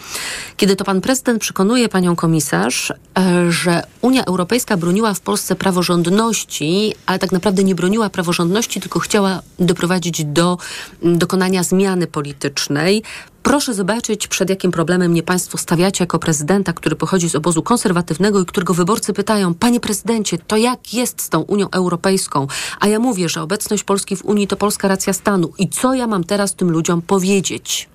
[0.57, 6.93] kiedy to pan prezydent przekonuje panią komisarz, e, że Unia Europejska broniła w Polsce praworządności,
[7.05, 10.57] ale tak naprawdę nie broniła praworządności, tylko chciała doprowadzić do
[11.01, 13.03] dokonania zmiany politycznej.
[13.43, 18.41] Proszę zobaczyć, przed jakim problemem mnie państwo stawiacie jako prezydenta, który pochodzi z obozu konserwatywnego
[18.41, 22.47] i którego wyborcy pytają, panie prezydencie, to jak jest z tą Unią Europejską?
[22.79, 25.53] A ja mówię, że obecność Polski w Unii to polska racja stanu.
[25.57, 27.89] I co ja mam teraz tym ludziom powiedzieć?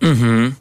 [0.00, 0.54] Mhm.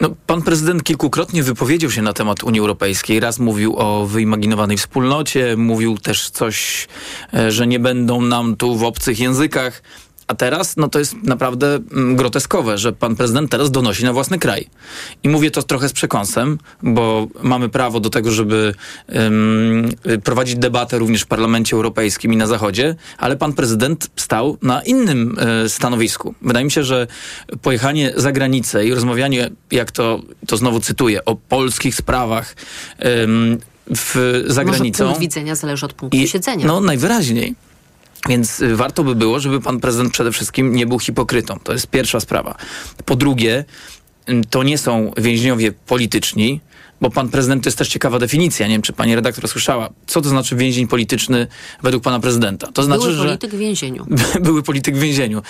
[0.00, 3.20] No, pan prezydent kilkukrotnie wypowiedział się na temat Unii Europejskiej.
[3.20, 6.88] Raz mówił o wyimaginowanej wspólnocie, mówił też coś,
[7.34, 9.82] e, że nie będą nam tu w obcych językach.
[10.30, 14.38] A teraz, no to jest naprawdę mm, groteskowe, że pan prezydent teraz donosi na własny
[14.38, 14.66] kraj.
[15.22, 18.74] I mówię to trochę z przekąsem, bo mamy prawo do tego, żeby
[19.08, 19.88] um,
[20.24, 25.36] prowadzić debatę również w Parlamencie Europejskim i na Zachodzie, ale pan prezydent stał na innym
[25.38, 26.34] e, stanowisku.
[26.42, 27.06] Wydaje mi się, że
[27.62, 32.56] pojechanie za granicę i rozmawianie, jak to, to znowu cytuję, o polskich sprawach
[33.20, 33.58] um,
[33.96, 35.04] w, za Może granicą.
[35.04, 36.66] punkt widzenia zależy od punktu I, siedzenia.
[36.66, 37.54] No najwyraźniej.
[38.30, 41.58] Więc y, warto by było, żeby pan prezydent przede wszystkim nie był hipokrytą.
[41.64, 42.54] To jest pierwsza sprawa.
[43.04, 43.64] Po drugie,
[44.28, 46.60] y, to nie są więźniowie polityczni,
[47.00, 48.66] bo pan prezydent to jest też ciekawa definicja.
[48.66, 49.88] Nie wiem, czy pani redaktor słyszała.
[50.06, 51.46] Co to znaczy więzień polityczny
[51.82, 52.72] według pana prezydenta?
[52.72, 54.06] To znaczy, Były że polityk w więzieniu.
[54.40, 55.42] były polityk w więzieniu.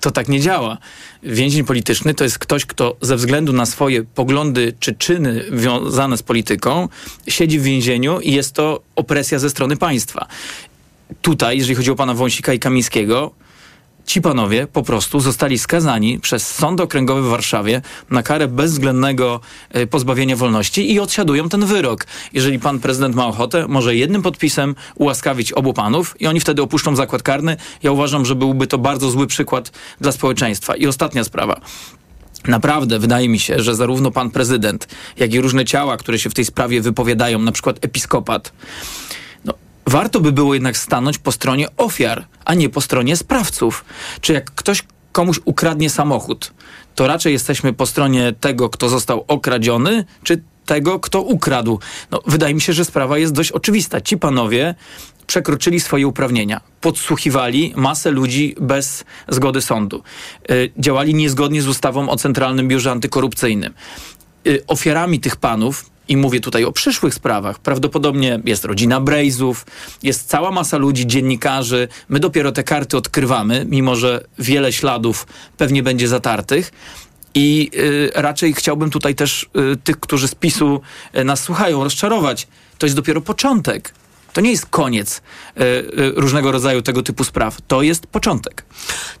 [0.00, 0.78] To tak nie działa.
[1.22, 6.22] Więzień polityczny to jest ktoś, kto ze względu na swoje poglądy czy czyny związane z
[6.22, 6.88] polityką
[7.28, 10.28] siedzi w więzieniu i jest to opresja ze strony państwa
[11.22, 13.34] tutaj, jeżeli chodzi o pana Wąsika i Kamińskiego,
[14.06, 19.40] ci panowie po prostu zostali skazani przez Sąd Okręgowy w Warszawie na karę bezwzględnego
[19.70, 22.06] e, pozbawienia wolności i odsiadują ten wyrok.
[22.32, 26.96] Jeżeli pan prezydent ma ochotę, może jednym podpisem ułaskawić obu panów i oni wtedy opuszczą
[26.96, 27.56] zakład karny.
[27.82, 30.76] Ja uważam, że byłby to bardzo zły przykład dla społeczeństwa.
[30.76, 31.60] I ostatnia sprawa.
[32.48, 36.34] Naprawdę wydaje mi się, że zarówno pan prezydent, jak i różne ciała, które się w
[36.34, 38.52] tej sprawie wypowiadają, na przykład episkopat,
[39.86, 43.84] warto by było jednak stanąć po stronie ofiar, a nie po stronie sprawców.
[44.20, 44.82] Czy jak ktoś
[45.12, 46.52] komuś ukradnie samochód,
[46.94, 51.78] to raczej jesteśmy po stronie tego, kto został okradziony, czy tego, kto ukradł.
[52.10, 54.00] No, wydaje mi się, że sprawa jest dość oczywista.
[54.00, 54.74] Ci panowie
[55.26, 56.60] przekroczyli swoje uprawnienia.
[56.80, 60.02] Podsłuchiwali masę ludzi bez zgody sądu.
[60.48, 63.74] Yy, działali niezgodnie z ustawą o Centralnym Biurze Antykorupcyjnym.
[64.44, 67.58] Yy, ofiarami tych panów i mówię tutaj o przyszłych sprawach.
[67.58, 69.66] Prawdopodobnie jest rodzina Brejzów,
[70.02, 71.88] jest cała masa ludzi, dziennikarzy.
[72.08, 75.26] My dopiero te karty odkrywamy, mimo że wiele śladów
[75.56, 76.72] pewnie będzie zatartych.
[77.34, 80.80] I y, raczej chciałbym tutaj też y, tych, którzy z PiSu
[81.16, 82.48] y, nas słuchają, rozczarować.
[82.78, 83.94] To jest dopiero początek.
[84.34, 85.18] To nie jest koniec
[85.56, 87.60] y, y, różnego rodzaju tego typu spraw.
[87.68, 88.64] To jest początek.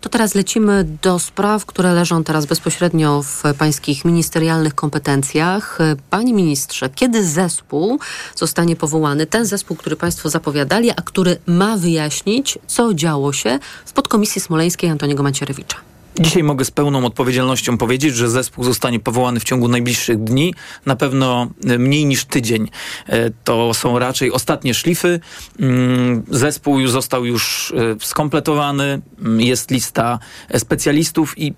[0.00, 5.78] To teraz lecimy do spraw, które leżą teraz bezpośrednio w pańskich ministerialnych kompetencjach.
[6.10, 7.98] Panie ministrze, kiedy zespół
[8.34, 9.26] zostanie powołany?
[9.26, 14.90] Ten zespół, który państwo zapowiadali, a który ma wyjaśnić, co działo się w podkomisji smoleńskiej
[14.90, 15.93] Antoniego Macierewicza.
[16.20, 20.54] Dzisiaj mogę z pełną odpowiedzialnością powiedzieć, że zespół zostanie powołany w ciągu najbliższych dni,
[20.86, 22.68] na pewno e, mniej niż tydzień.
[23.06, 25.20] E, to są raczej ostatnie szlify.
[25.60, 30.18] Mm, zespół został już e, skompletowany, mm, jest lista
[30.58, 31.54] specjalistów i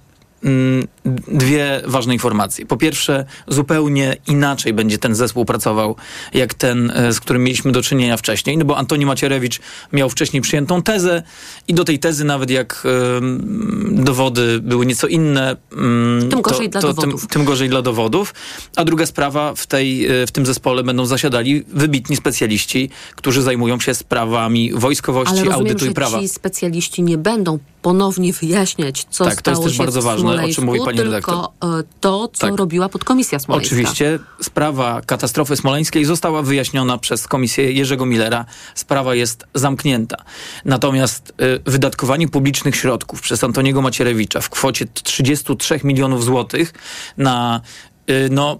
[1.28, 2.66] dwie ważne informacje.
[2.66, 5.97] Po pierwsze, zupełnie inaczej będzie ten zespół pracował,
[6.34, 9.61] jak ten, e, z którym mieliśmy do czynienia wcześniej, no bo Antoni Macierewicz
[9.92, 11.22] miał wcześniej przyjętą tezę
[11.68, 16.72] i do tej tezy nawet jak um, dowody były nieco inne, um, tym, gorzej to,
[16.72, 17.20] dla to, dowodów.
[17.20, 18.34] Tym, tym, gorzej dla dowodów.
[18.76, 23.80] A druga sprawa, w, tej, e, w tym zespole będą zasiadali wybitni specjaliści, którzy zajmują
[23.80, 26.20] się sprawami wojskowości, Ale rozumiem, audytu i prawa.
[26.20, 30.49] ci specjaliści nie będą ponownie wyjaśniać, co tak, stało to jest też bardzo ważne, o
[30.49, 31.78] czym mówi pani tylko redaktor.
[31.80, 32.57] e, to, co tak.
[32.57, 33.66] robiła podkomisja smoleńska.
[33.66, 38.45] Oczywiście sprawa katastrofy smoleńskiej została wyjaśniona przez komisję Jerzego Millera.
[38.74, 40.16] Sprawa jest zamknięta.
[40.64, 46.72] Natomiast y, wydatkowanie publicznych środków przez Antoniego Macierewicza w kwocie 33 milionów złotych
[47.16, 47.61] na
[48.11, 48.59] y, no,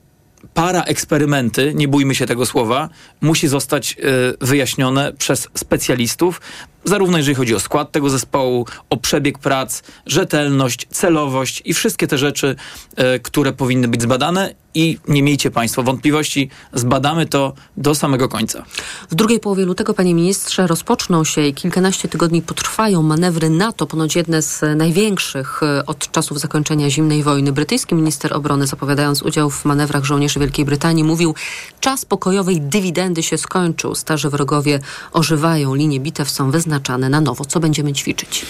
[0.55, 2.89] para eksperymenty, nie bójmy się tego słowa,
[3.21, 3.97] musi zostać
[4.41, 6.41] y, wyjaśnione przez specjalistów,
[6.87, 12.19] zarówno jeżeli chodzi o skład tego zespołu, o przebieg prac, rzetelność, celowość i wszystkie te
[12.19, 12.57] rzeczy,
[12.97, 18.65] e, które powinny być zbadane i nie miejcie Państwo wątpliwości, zbadamy to do samego końca.
[19.11, 24.17] W drugiej połowie lutego, panie ministrze, rozpoczną się i kilkanaście tygodni potrwają manewry NATO, ponoć
[24.17, 27.53] jedne z największych e, od czasów zakończenia zimnej wojny.
[27.53, 31.35] Brytyjski minister obrony, zapowiadając udział w manewrach żołnierzy Wielkiej Brytanii, mówił,
[31.81, 33.95] czas pokojowej dywidendy się skończył.
[33.95, 34.81] Starzy wrogowie
[35.13, 37.45] ożywają, linie bitew są wyznaczane na nowo.
[37.45, 38.47] Co będziemy ćwiczyć?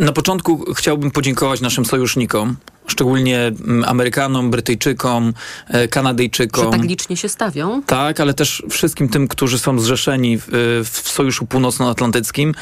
[0.00, 5.32] Na początku chciałbym podziękować naszym sojusznikom, szczególnie mm, Amerykanom, Brytyjczykom,
[5.68, 6.64] e, Kanadyjczykom.
[6.64, 7.82] Że tak licznie się stawią?
[7.82, 10.48] Tak, ale też wszystkim tym, którzy są zrzeszeni w,
[10.84, 12.54] w Sojuszu Północnoatlantyckim.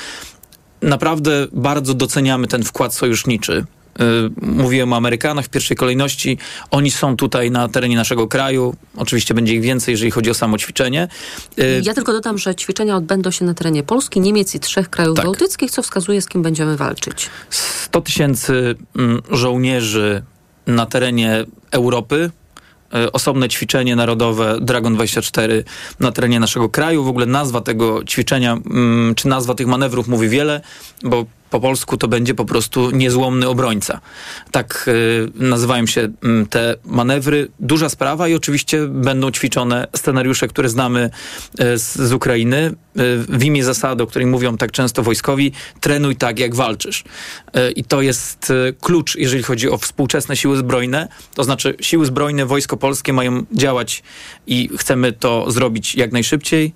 [0.83, 3.65] Naprawdę bardzo doceniamy ten wkład sojuszniczy.
[4.01, 6.39] Y, mówiłem o Amerykanach w pierwszej kolejności.
[6.71, 8.75] Oni są tutaj na terenie naszego kraju.
[8.97, 11.09] Oczywiście będzie ich więcej, jeżeli chodzi o samo ćwiczenie.
[11.59, 15.17] Y, ja tylko dodam, że ćwiczenia odbędą się na terenie Polski, Niemiec i trzech krajów
[15.17, 15.25] tak.
[15.25, 17.31] bałtyckich, co wskazuje, z kim będziemy walczyć.
[17.51, 20.23] 100 tysięcy mm, żołnierzy
[20.67, 22.31] na terenie Europy,
[22.95, 25.65] y, osobne ćwiczenie narodowe Dragon 24
[26.01, 27.05] na terenie naszego kraju.
[27.05, 30.61] W ogóle nazwa tego ćwiczenia, mm, czy nazwa tych manewrów mówi wiele,
[31.03, 34.01] bo po polsku to będzie po prostu niezłomny obrońca.
[34.51, 36.11] Tak y, nazywają się y,
[36.51, 37.49] te manewry.
[37.61, 41.11] Duża sprawa i oczywiście będą ćwiczone scenariusze, które znamy
[41.61, 42.73] y, z, z, Ukrainy y,
[43.29, 47.05] w imię zasady, o której mówią tak często wojskowi, trenuj tak, jak walczysz.
[47.77, 51.09] I to jest klucz, jeżeli chodzi o współczesne siły zbrojne.
[51.35, 54.03] To znaczy siły zbrojne, wojsko polskie mają działać
[54.47, 56.73] i chcemy to zrobić jak najszybciej,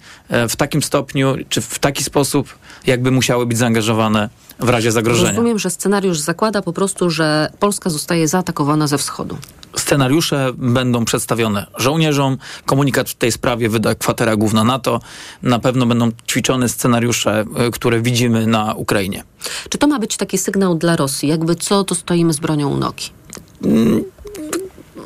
[0.48, 4.28] w takim stopniu, czy w taki sposób, jakby musiały być zaangażowane
[4.60, 5.30] w razie zagrożenia.
[5.30, 9.38] Rozumiem, że scenariusz zakłada po prostu, że Polska zostaje zaatakowana ze wschodu.
[9.76, 12.38] Scenariusze będą przedstawione żołnierzom.
[12.66, 15.00] Komunikat w tej sprawie wyda kwatera główna NATO.
[15.42, 19.24] Na pewno będą ćwiczone scenariusze, e, które widzimy na Ukrainie.
[19.68, 21.28] Czy to ma być taki sygnał dla Rosji?
[21.28, 23.10] Jakby co, to stoimy z bronią u nogi?
[23.64, 24.04] Mm,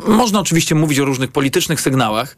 [0.09, 2.37] można oczywiście mówić o różnych politycznych sygnałach,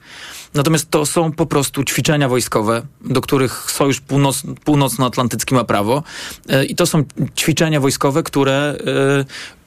[0.55, 6.03] natomiast to są po prostu ćwiczenia wojskowe, do których Sojusz Północ, Północnoatlantycki ma prawo.
[6.49, 7.05] E, I to są
[7.37, 8.75] ćwiczenia wojskowe, które e,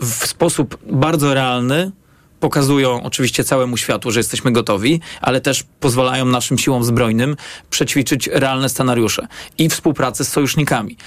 [0.06, 1.92] w sposób bardzo realny
[2.40, 7.36] pokazują oczywiście całemu światu, że jesteśmy gotowi, ale też pozwalają naszym siłom zbrojnym
[7.70, 9.28] przećwiczyć realne scenariusze
[9.58, 10.98] i współpracę z sojusznikami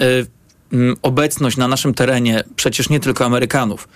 [0.00, 0.04] e,
[1.02, 3.88] obecność na naszym terenie przecież nie tylko Amerykanów.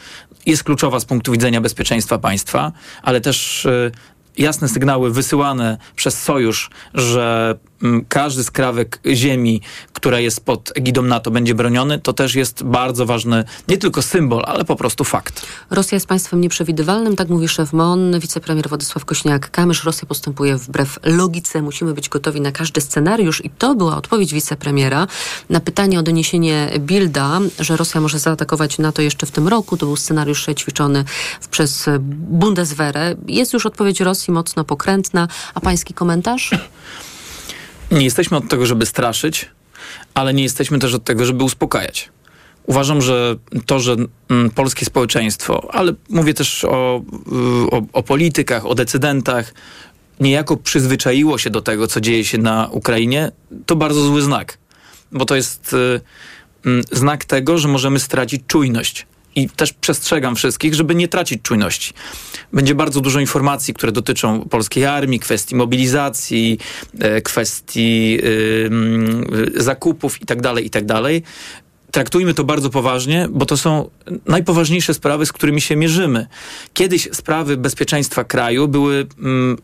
[0.47, 3.93] Jest kluczowa z punktu widzenia bezpieczeństwa państwa, ale też y,
[4.39, 7.68] jasne sygnały wysyłane przez Sojusz, że Mm,
[8.09, 9.61] każdy skrawek ziemi,
[9.93, 14.43] która jest pod egidą NATO, będzie broniony, to też jest bardzo ważny nie tylko symbol,
[14.47, 15.47] ale po prostu fakt.
[15.71, 19.85] Rosja jest państwem nieprzewidywalnym, tak mówi szef MON, wicepremier Władysław Kośniak-Kamysz.
[19.85, 25.07] Rosja postępuje wbrew logice, musimy być gotowi na każdy scenariusz i to była odpowiedź wicepremiera
[25.51, 29.77] na pytanie o doniesienie Bilda, że Rosja może zaatakować NATO jeszcze w tym roku.
[29.77, 31.05] To był scenariusz ćwiczony
[31.51, 33.15] przez Bundeswehrę.
[33.27, 36.51] Jest już odpowiedź Rosji mocno pokrętna, a pański komentarz?
[37.91, 39.51] Nie jesteśmy od tego, żeby straszyć,
[40.15, 42.09] ale nie jesteśmy też od tego, żeby uspokajać.
[42.67, 43.37] Uważam, że
[43.67, 43.97] to, że
[44.29, 47.03] mm, polskie społeczeństwo, ale mówię też o,
[47.67, 49.55] y, o, o, politykach, o decydentach,
[50.21, 53.33] niejako przyzwyczaiło się do tego, co dzieje się na Ukrainie,
[53.67, 54.59] to bardzo zły znak.
[55.13, 56.01] Bo to jest y,
[56.67, 59.07] y, znak tego, że możemy stracić czujność
[59.39, 61.93] i też przestrzegam wszystkich, żeby nie tracić czujności.
[62.53, 66.59] Będzie bardzo dużo informacji, które dotyczą polskiej armii, kwestii mobilizacji,
[67.01, 70.95] e, kwestii yy, zakupów itd., tak itd.
[70.95, 71.03] Tak
[71.91, 73.91] Traktujmy to bardzo poważnie, bo to są
[74.27, 76.27] najpoważniejsze sprawy, z którymi się mierzymy.
[76.75, 79.59] Kiedyś sprawy bezpieczeństwa kraju były mm,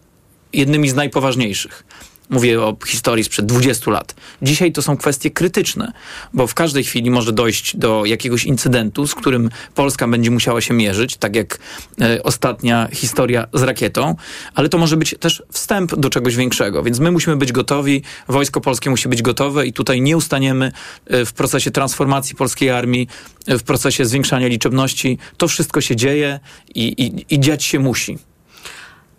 [0.52, 1.84] jednymi z najpoważniejszych.
[2.30, 4.14] Mówię o historii sprzed 20 lat.
[4.42, 5.92] Dzisiaj to są kwestie krytyczne,
[6.34, 10.74] bo w każdej chwili może dojść do jakiegoś incydentu, z którym Polska będzie musiała się
[10.74, 11.58] mierzyć, tak jak
[12.00, 14.16] e, ostatnia historia z rakietą,
[14.54, 18.60] ale to może być też wstęp do czegoś większego, więc my musimy być gotowi, wojsko
[18.60, 20.72] polskie musi być gotowe i tutaj nie ustaniemy
[21.06, 23.08] e, w procesie transformacji polskiej armii,
[23.46, 25.18] e, w procesie zwiększania liczebności.
[25.36, 26.40] To wszystko się dzieje
[26.74, 28.18] i, i, i dziać się musi.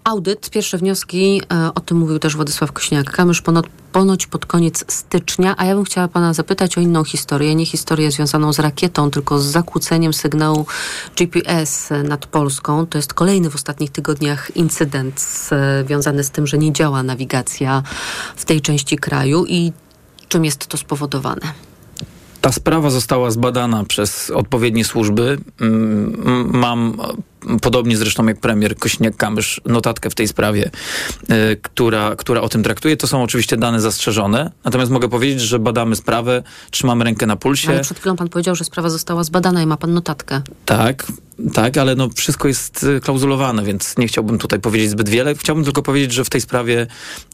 [0.06, 5.56] Audyt, pierwsze wnioski, e, o tym mówił też Władysław Kośniak-Kamysz, ponoć, ponoć pod koniec stycznia,
[5.58, 9.40] a ja bym chciała pana zapytać o inną historię, nie historię związaną z rakietą, tylko
[9.40, 10.66] z zakłóceniem sygnału
[11.18, 12.86] GPS nad Polską.
[12.86, 15.22] To jest kolejny w ostatnich tygodniach incydent
[15.86, 17.84] związany z tym, że nie działa nawigacja
[18.36, 19.72] w tej części kraju i
[20.28, 21.75] czym jest to spowodowane?
[22.46, 25.38] Ta sprawa została zbadana przez odpowiednie służby.
[25.62, 26.98] Mm, mam
[27.62, 30.72] podobnie zresztą jak premier Kośniak-Kamysz, notatkę w tej sprawie,
[31.30, 32.98] y, która, która o tym traktuje.
[32.98, 37.70] To są oczywiście dane zastrzeżone, natomiast mogę powiedzieć, że badamy sprawę, trzymamy rękę na pulsie.
[37.70, 40.42] Ale przed chwilą pan powiedział, że sprawa została zbadana i ma pan notatkę.
[40.66, 41.06] Tak,
[41.54, 45.36] tak, ale no wszystko jest y, klauzulowane, więc nie chciałbym tutaj powiedzieć zbyt wiele.
[45.36, 46.88] Chciałbym tylko powiedzieć, że w tej sprawie,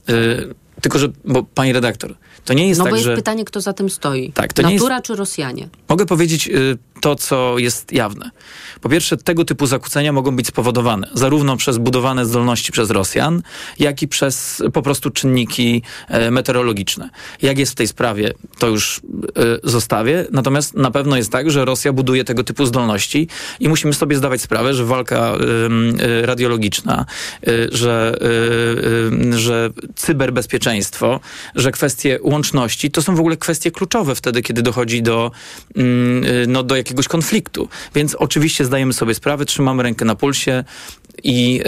[0.07, 2.15] yy, tylko że, bo pani redaktor,
[2.45, 3.15] to nie jest no tak, bo jest że...
[3.15, 4.31] pytanie, kto za tym stoi.
[4.31, 5.05] Tak, to Natura jest...
[5.07, 5.69] czy Rosjanie?
[5.89, 8.31] Mogę powiedzieć yy, to, co jest jawne.
[8.81, 13.41] Po pierwsze, tego typu zakłócenia mogą być spowodowane zarówno przez budowane zdolności przez Rosjan,
[13.79, 17.09] jak i przez po prostu czynniki e, meteorologiczne.
[17.41, 19.01] Jak jest w tej sprawie, to już
[19.35, 20.27] e, zostawię.
[20.31, 23.27] Natomiast na pewno jest tak, że Rosja buduje tego typu zdolności
[23.59, 27.05] i musimy sobie zdawać sprawę, że walka e, radiologiczna,
[27.71, 28.17] że,
[29.31, 30.70] że cyberbezpieczeństwo,
[31.55, 35.31] że kwestie łączności to są w ogóle kwestie kluczowe wtedy, kiedy dochodzi do,
[35.75, 37.69] mm, no, do jakiegoś konfliktu.
[37.95, 40.63] Więc oczywiście zdajemy sobie sprawę, trzymamy rękę na pulsie
[41.23, 41.63] i, yy,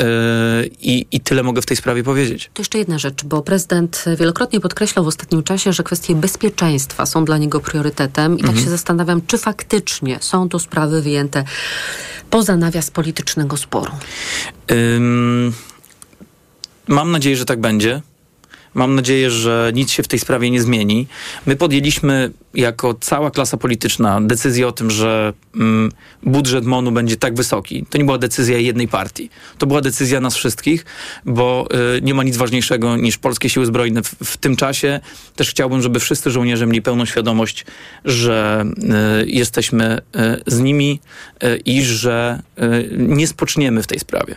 [0.82, 2.50] i, i tyle mogę w tej sprawie powiedzieć.
[2.54, 7.26] To jeszcze jedna rzecz, bo prezydent wielokrotnie podkreślał w ostatnim czasie, że kwestie bezpieczeństwa są
[7.26, 8.66] dla niego priorytetem i tak Mhm.
[8.66, 11.44] się zastanawiam, czy faktycznie są to sprawy wyjęte
[12.30, 13.92] poza nawias politycznego sporu.
[14.72, 15.54] Ym,
[16.88, 18.02] mam nadzieję, że tak będzie.
[18.74, 21.08] Mam nadzieję, że nic się w tej sprawie nie zmieni.
[21.46, 25.92] My podjęliśmy jako cała klasa polityczna decyzję o tym, że mm,
[26.24, 27.86] budżet MONU będzie tak wysoki.
[27.90, 29.30] To nie była decyzja jednej partii.
[29.58, 30.86] To była decyzja nas wszystkich,
[31.26, 31.68] bo
[31.98, 35.00] y, nie ma nic ważniejszego niż polskie siły zbrojne w, w tym czasie.
[35.36, 37.66] Też chciałbym, żeby wszyscy żołnierze mieli pełną świadomość,
[38.06, 38.66] że
[39.24, 41.00] y, jesteśmy y, z nimi
[41.44, 44.36] y, i że y, nie spoczniemy w tej sprawie.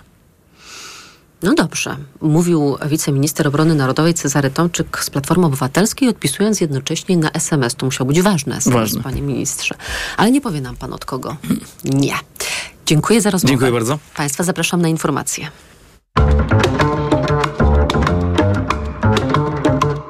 [1.47, 7.75] No dobrze, mówił wiceminister obrony narodowej Cezary Tomczyk z Platformy Obywatelskiej, odpisując jednocześnie na SMS.
[7.75, 9.03] To musiał być ważny SMS, Ważny.
[9.03, 9.75] panie ministrze.
[10.17, 11.37] Ale nie powie nam pan od kogo.
[11.85, 12.15] Nie.
[12.87, 13.51] Dziękuję za rozmowę.
[13.51, 13.99] Dziękuję bardzo.
[14.17, 15.49] Państwa zapraszam na informacje.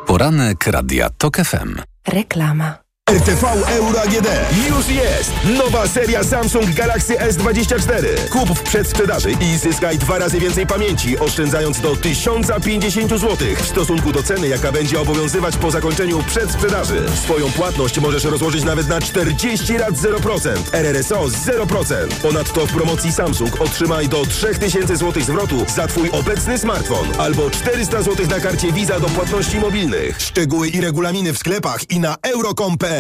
[0.07, 1.77] Poranek Radia TOK FM.
[2.09, 2.86] Reklama.
[3.11, 4.29] RTV Euro AGD.
[4.69, 5.33] Już jest!
[5.59, 8.29] Nowa seria Samsung Galaxy S24.
[8.31, 14.13] Kup w przedsprzedaży i zyskaj dwa razy więcej pamięci, oszczędzając do 1050 zł w stosunku
[14.13, 17.03] do ceny, jaka będzie obowiązywać po zakończeniu przedsprzedaży.
[17.23, 20.51] Swoją płatność możesz rozłożyć nawet na 40 lat 0%.
[20.73, 21.95] RRSO 0%.
[22.23, 28.03] Ponadto w promocji Samsung otrzymaj do 3000 zł zwrotu za Twój obecny smartfon albo 400
[28.03, 30.21] zł na karcie Visa do płatności mobilnych.
[30.21, 32.96] Szczegóły i regulaminy w sklepach i na euro.com.pl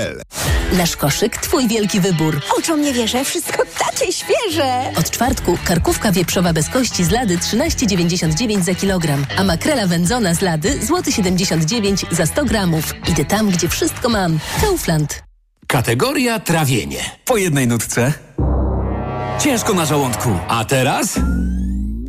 [0.72, 2.40] Nasz koszyk, twój wielki wybór.
[2.59, 4.82] Oczom nie wierzę, wszystko takie świeże.
[4.99, 10.40] Od czwartku karkówka wieprzowa bez kości z lady 13,99 za kilogram, a makrela wędzona z
[10.40, 12.94] lady złoty 79 za 100 gramów.
[13.09, 14.38] Idę tam, gdzie wszystko mam.
[14.61, 15.22] Kaufland.
[15.66, 16.99] Kategoria trawienie.
[17.24, 18.12] Po jednej nutce.
[19.40, 20.30] Ciężko na żołądku.
[20.49, 21.20] A teraz?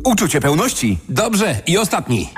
[0.04, 0.98] Uczucie pełności.
[1.08, 1.60] Dobrze.
[1.66, 2.30] I ostatni.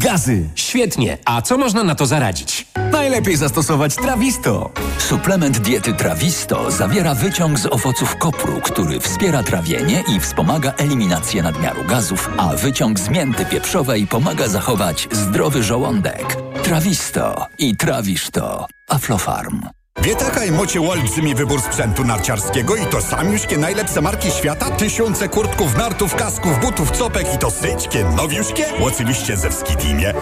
[0.00, 0.48] Gazy.
[0.54, 1.18] Świetnie.
[1.24, 2.66] A co można na to zaradzić?
[3.02, 4.70] Najlepiej zastosować Trawisto.
[4.98, 11.84] Suplement diety Trawisto zawiera wyciąg z owoców kopru, który wspiera trawienie i wspomaga eliminację nadmiaru
[11.84, 16.36] gazów, a wyciąg z mięty pieprzowej pomaga zachować zdrowy żołądek.
[16.62, 18.66] Trawisto i trawisz to.
[18.88, 19.62] Aflofarm.
[20.00, 25.76] Wietaka i macie olbrzymi wybór sprzętu narciarskiego i to samiuszkie najlepsze marki świata, tysiące kurtków,
[25.76, 30.14] nartów, kasków, butów, copek i to syćkie, nowiuszkie, oczywiście ze wskidimie,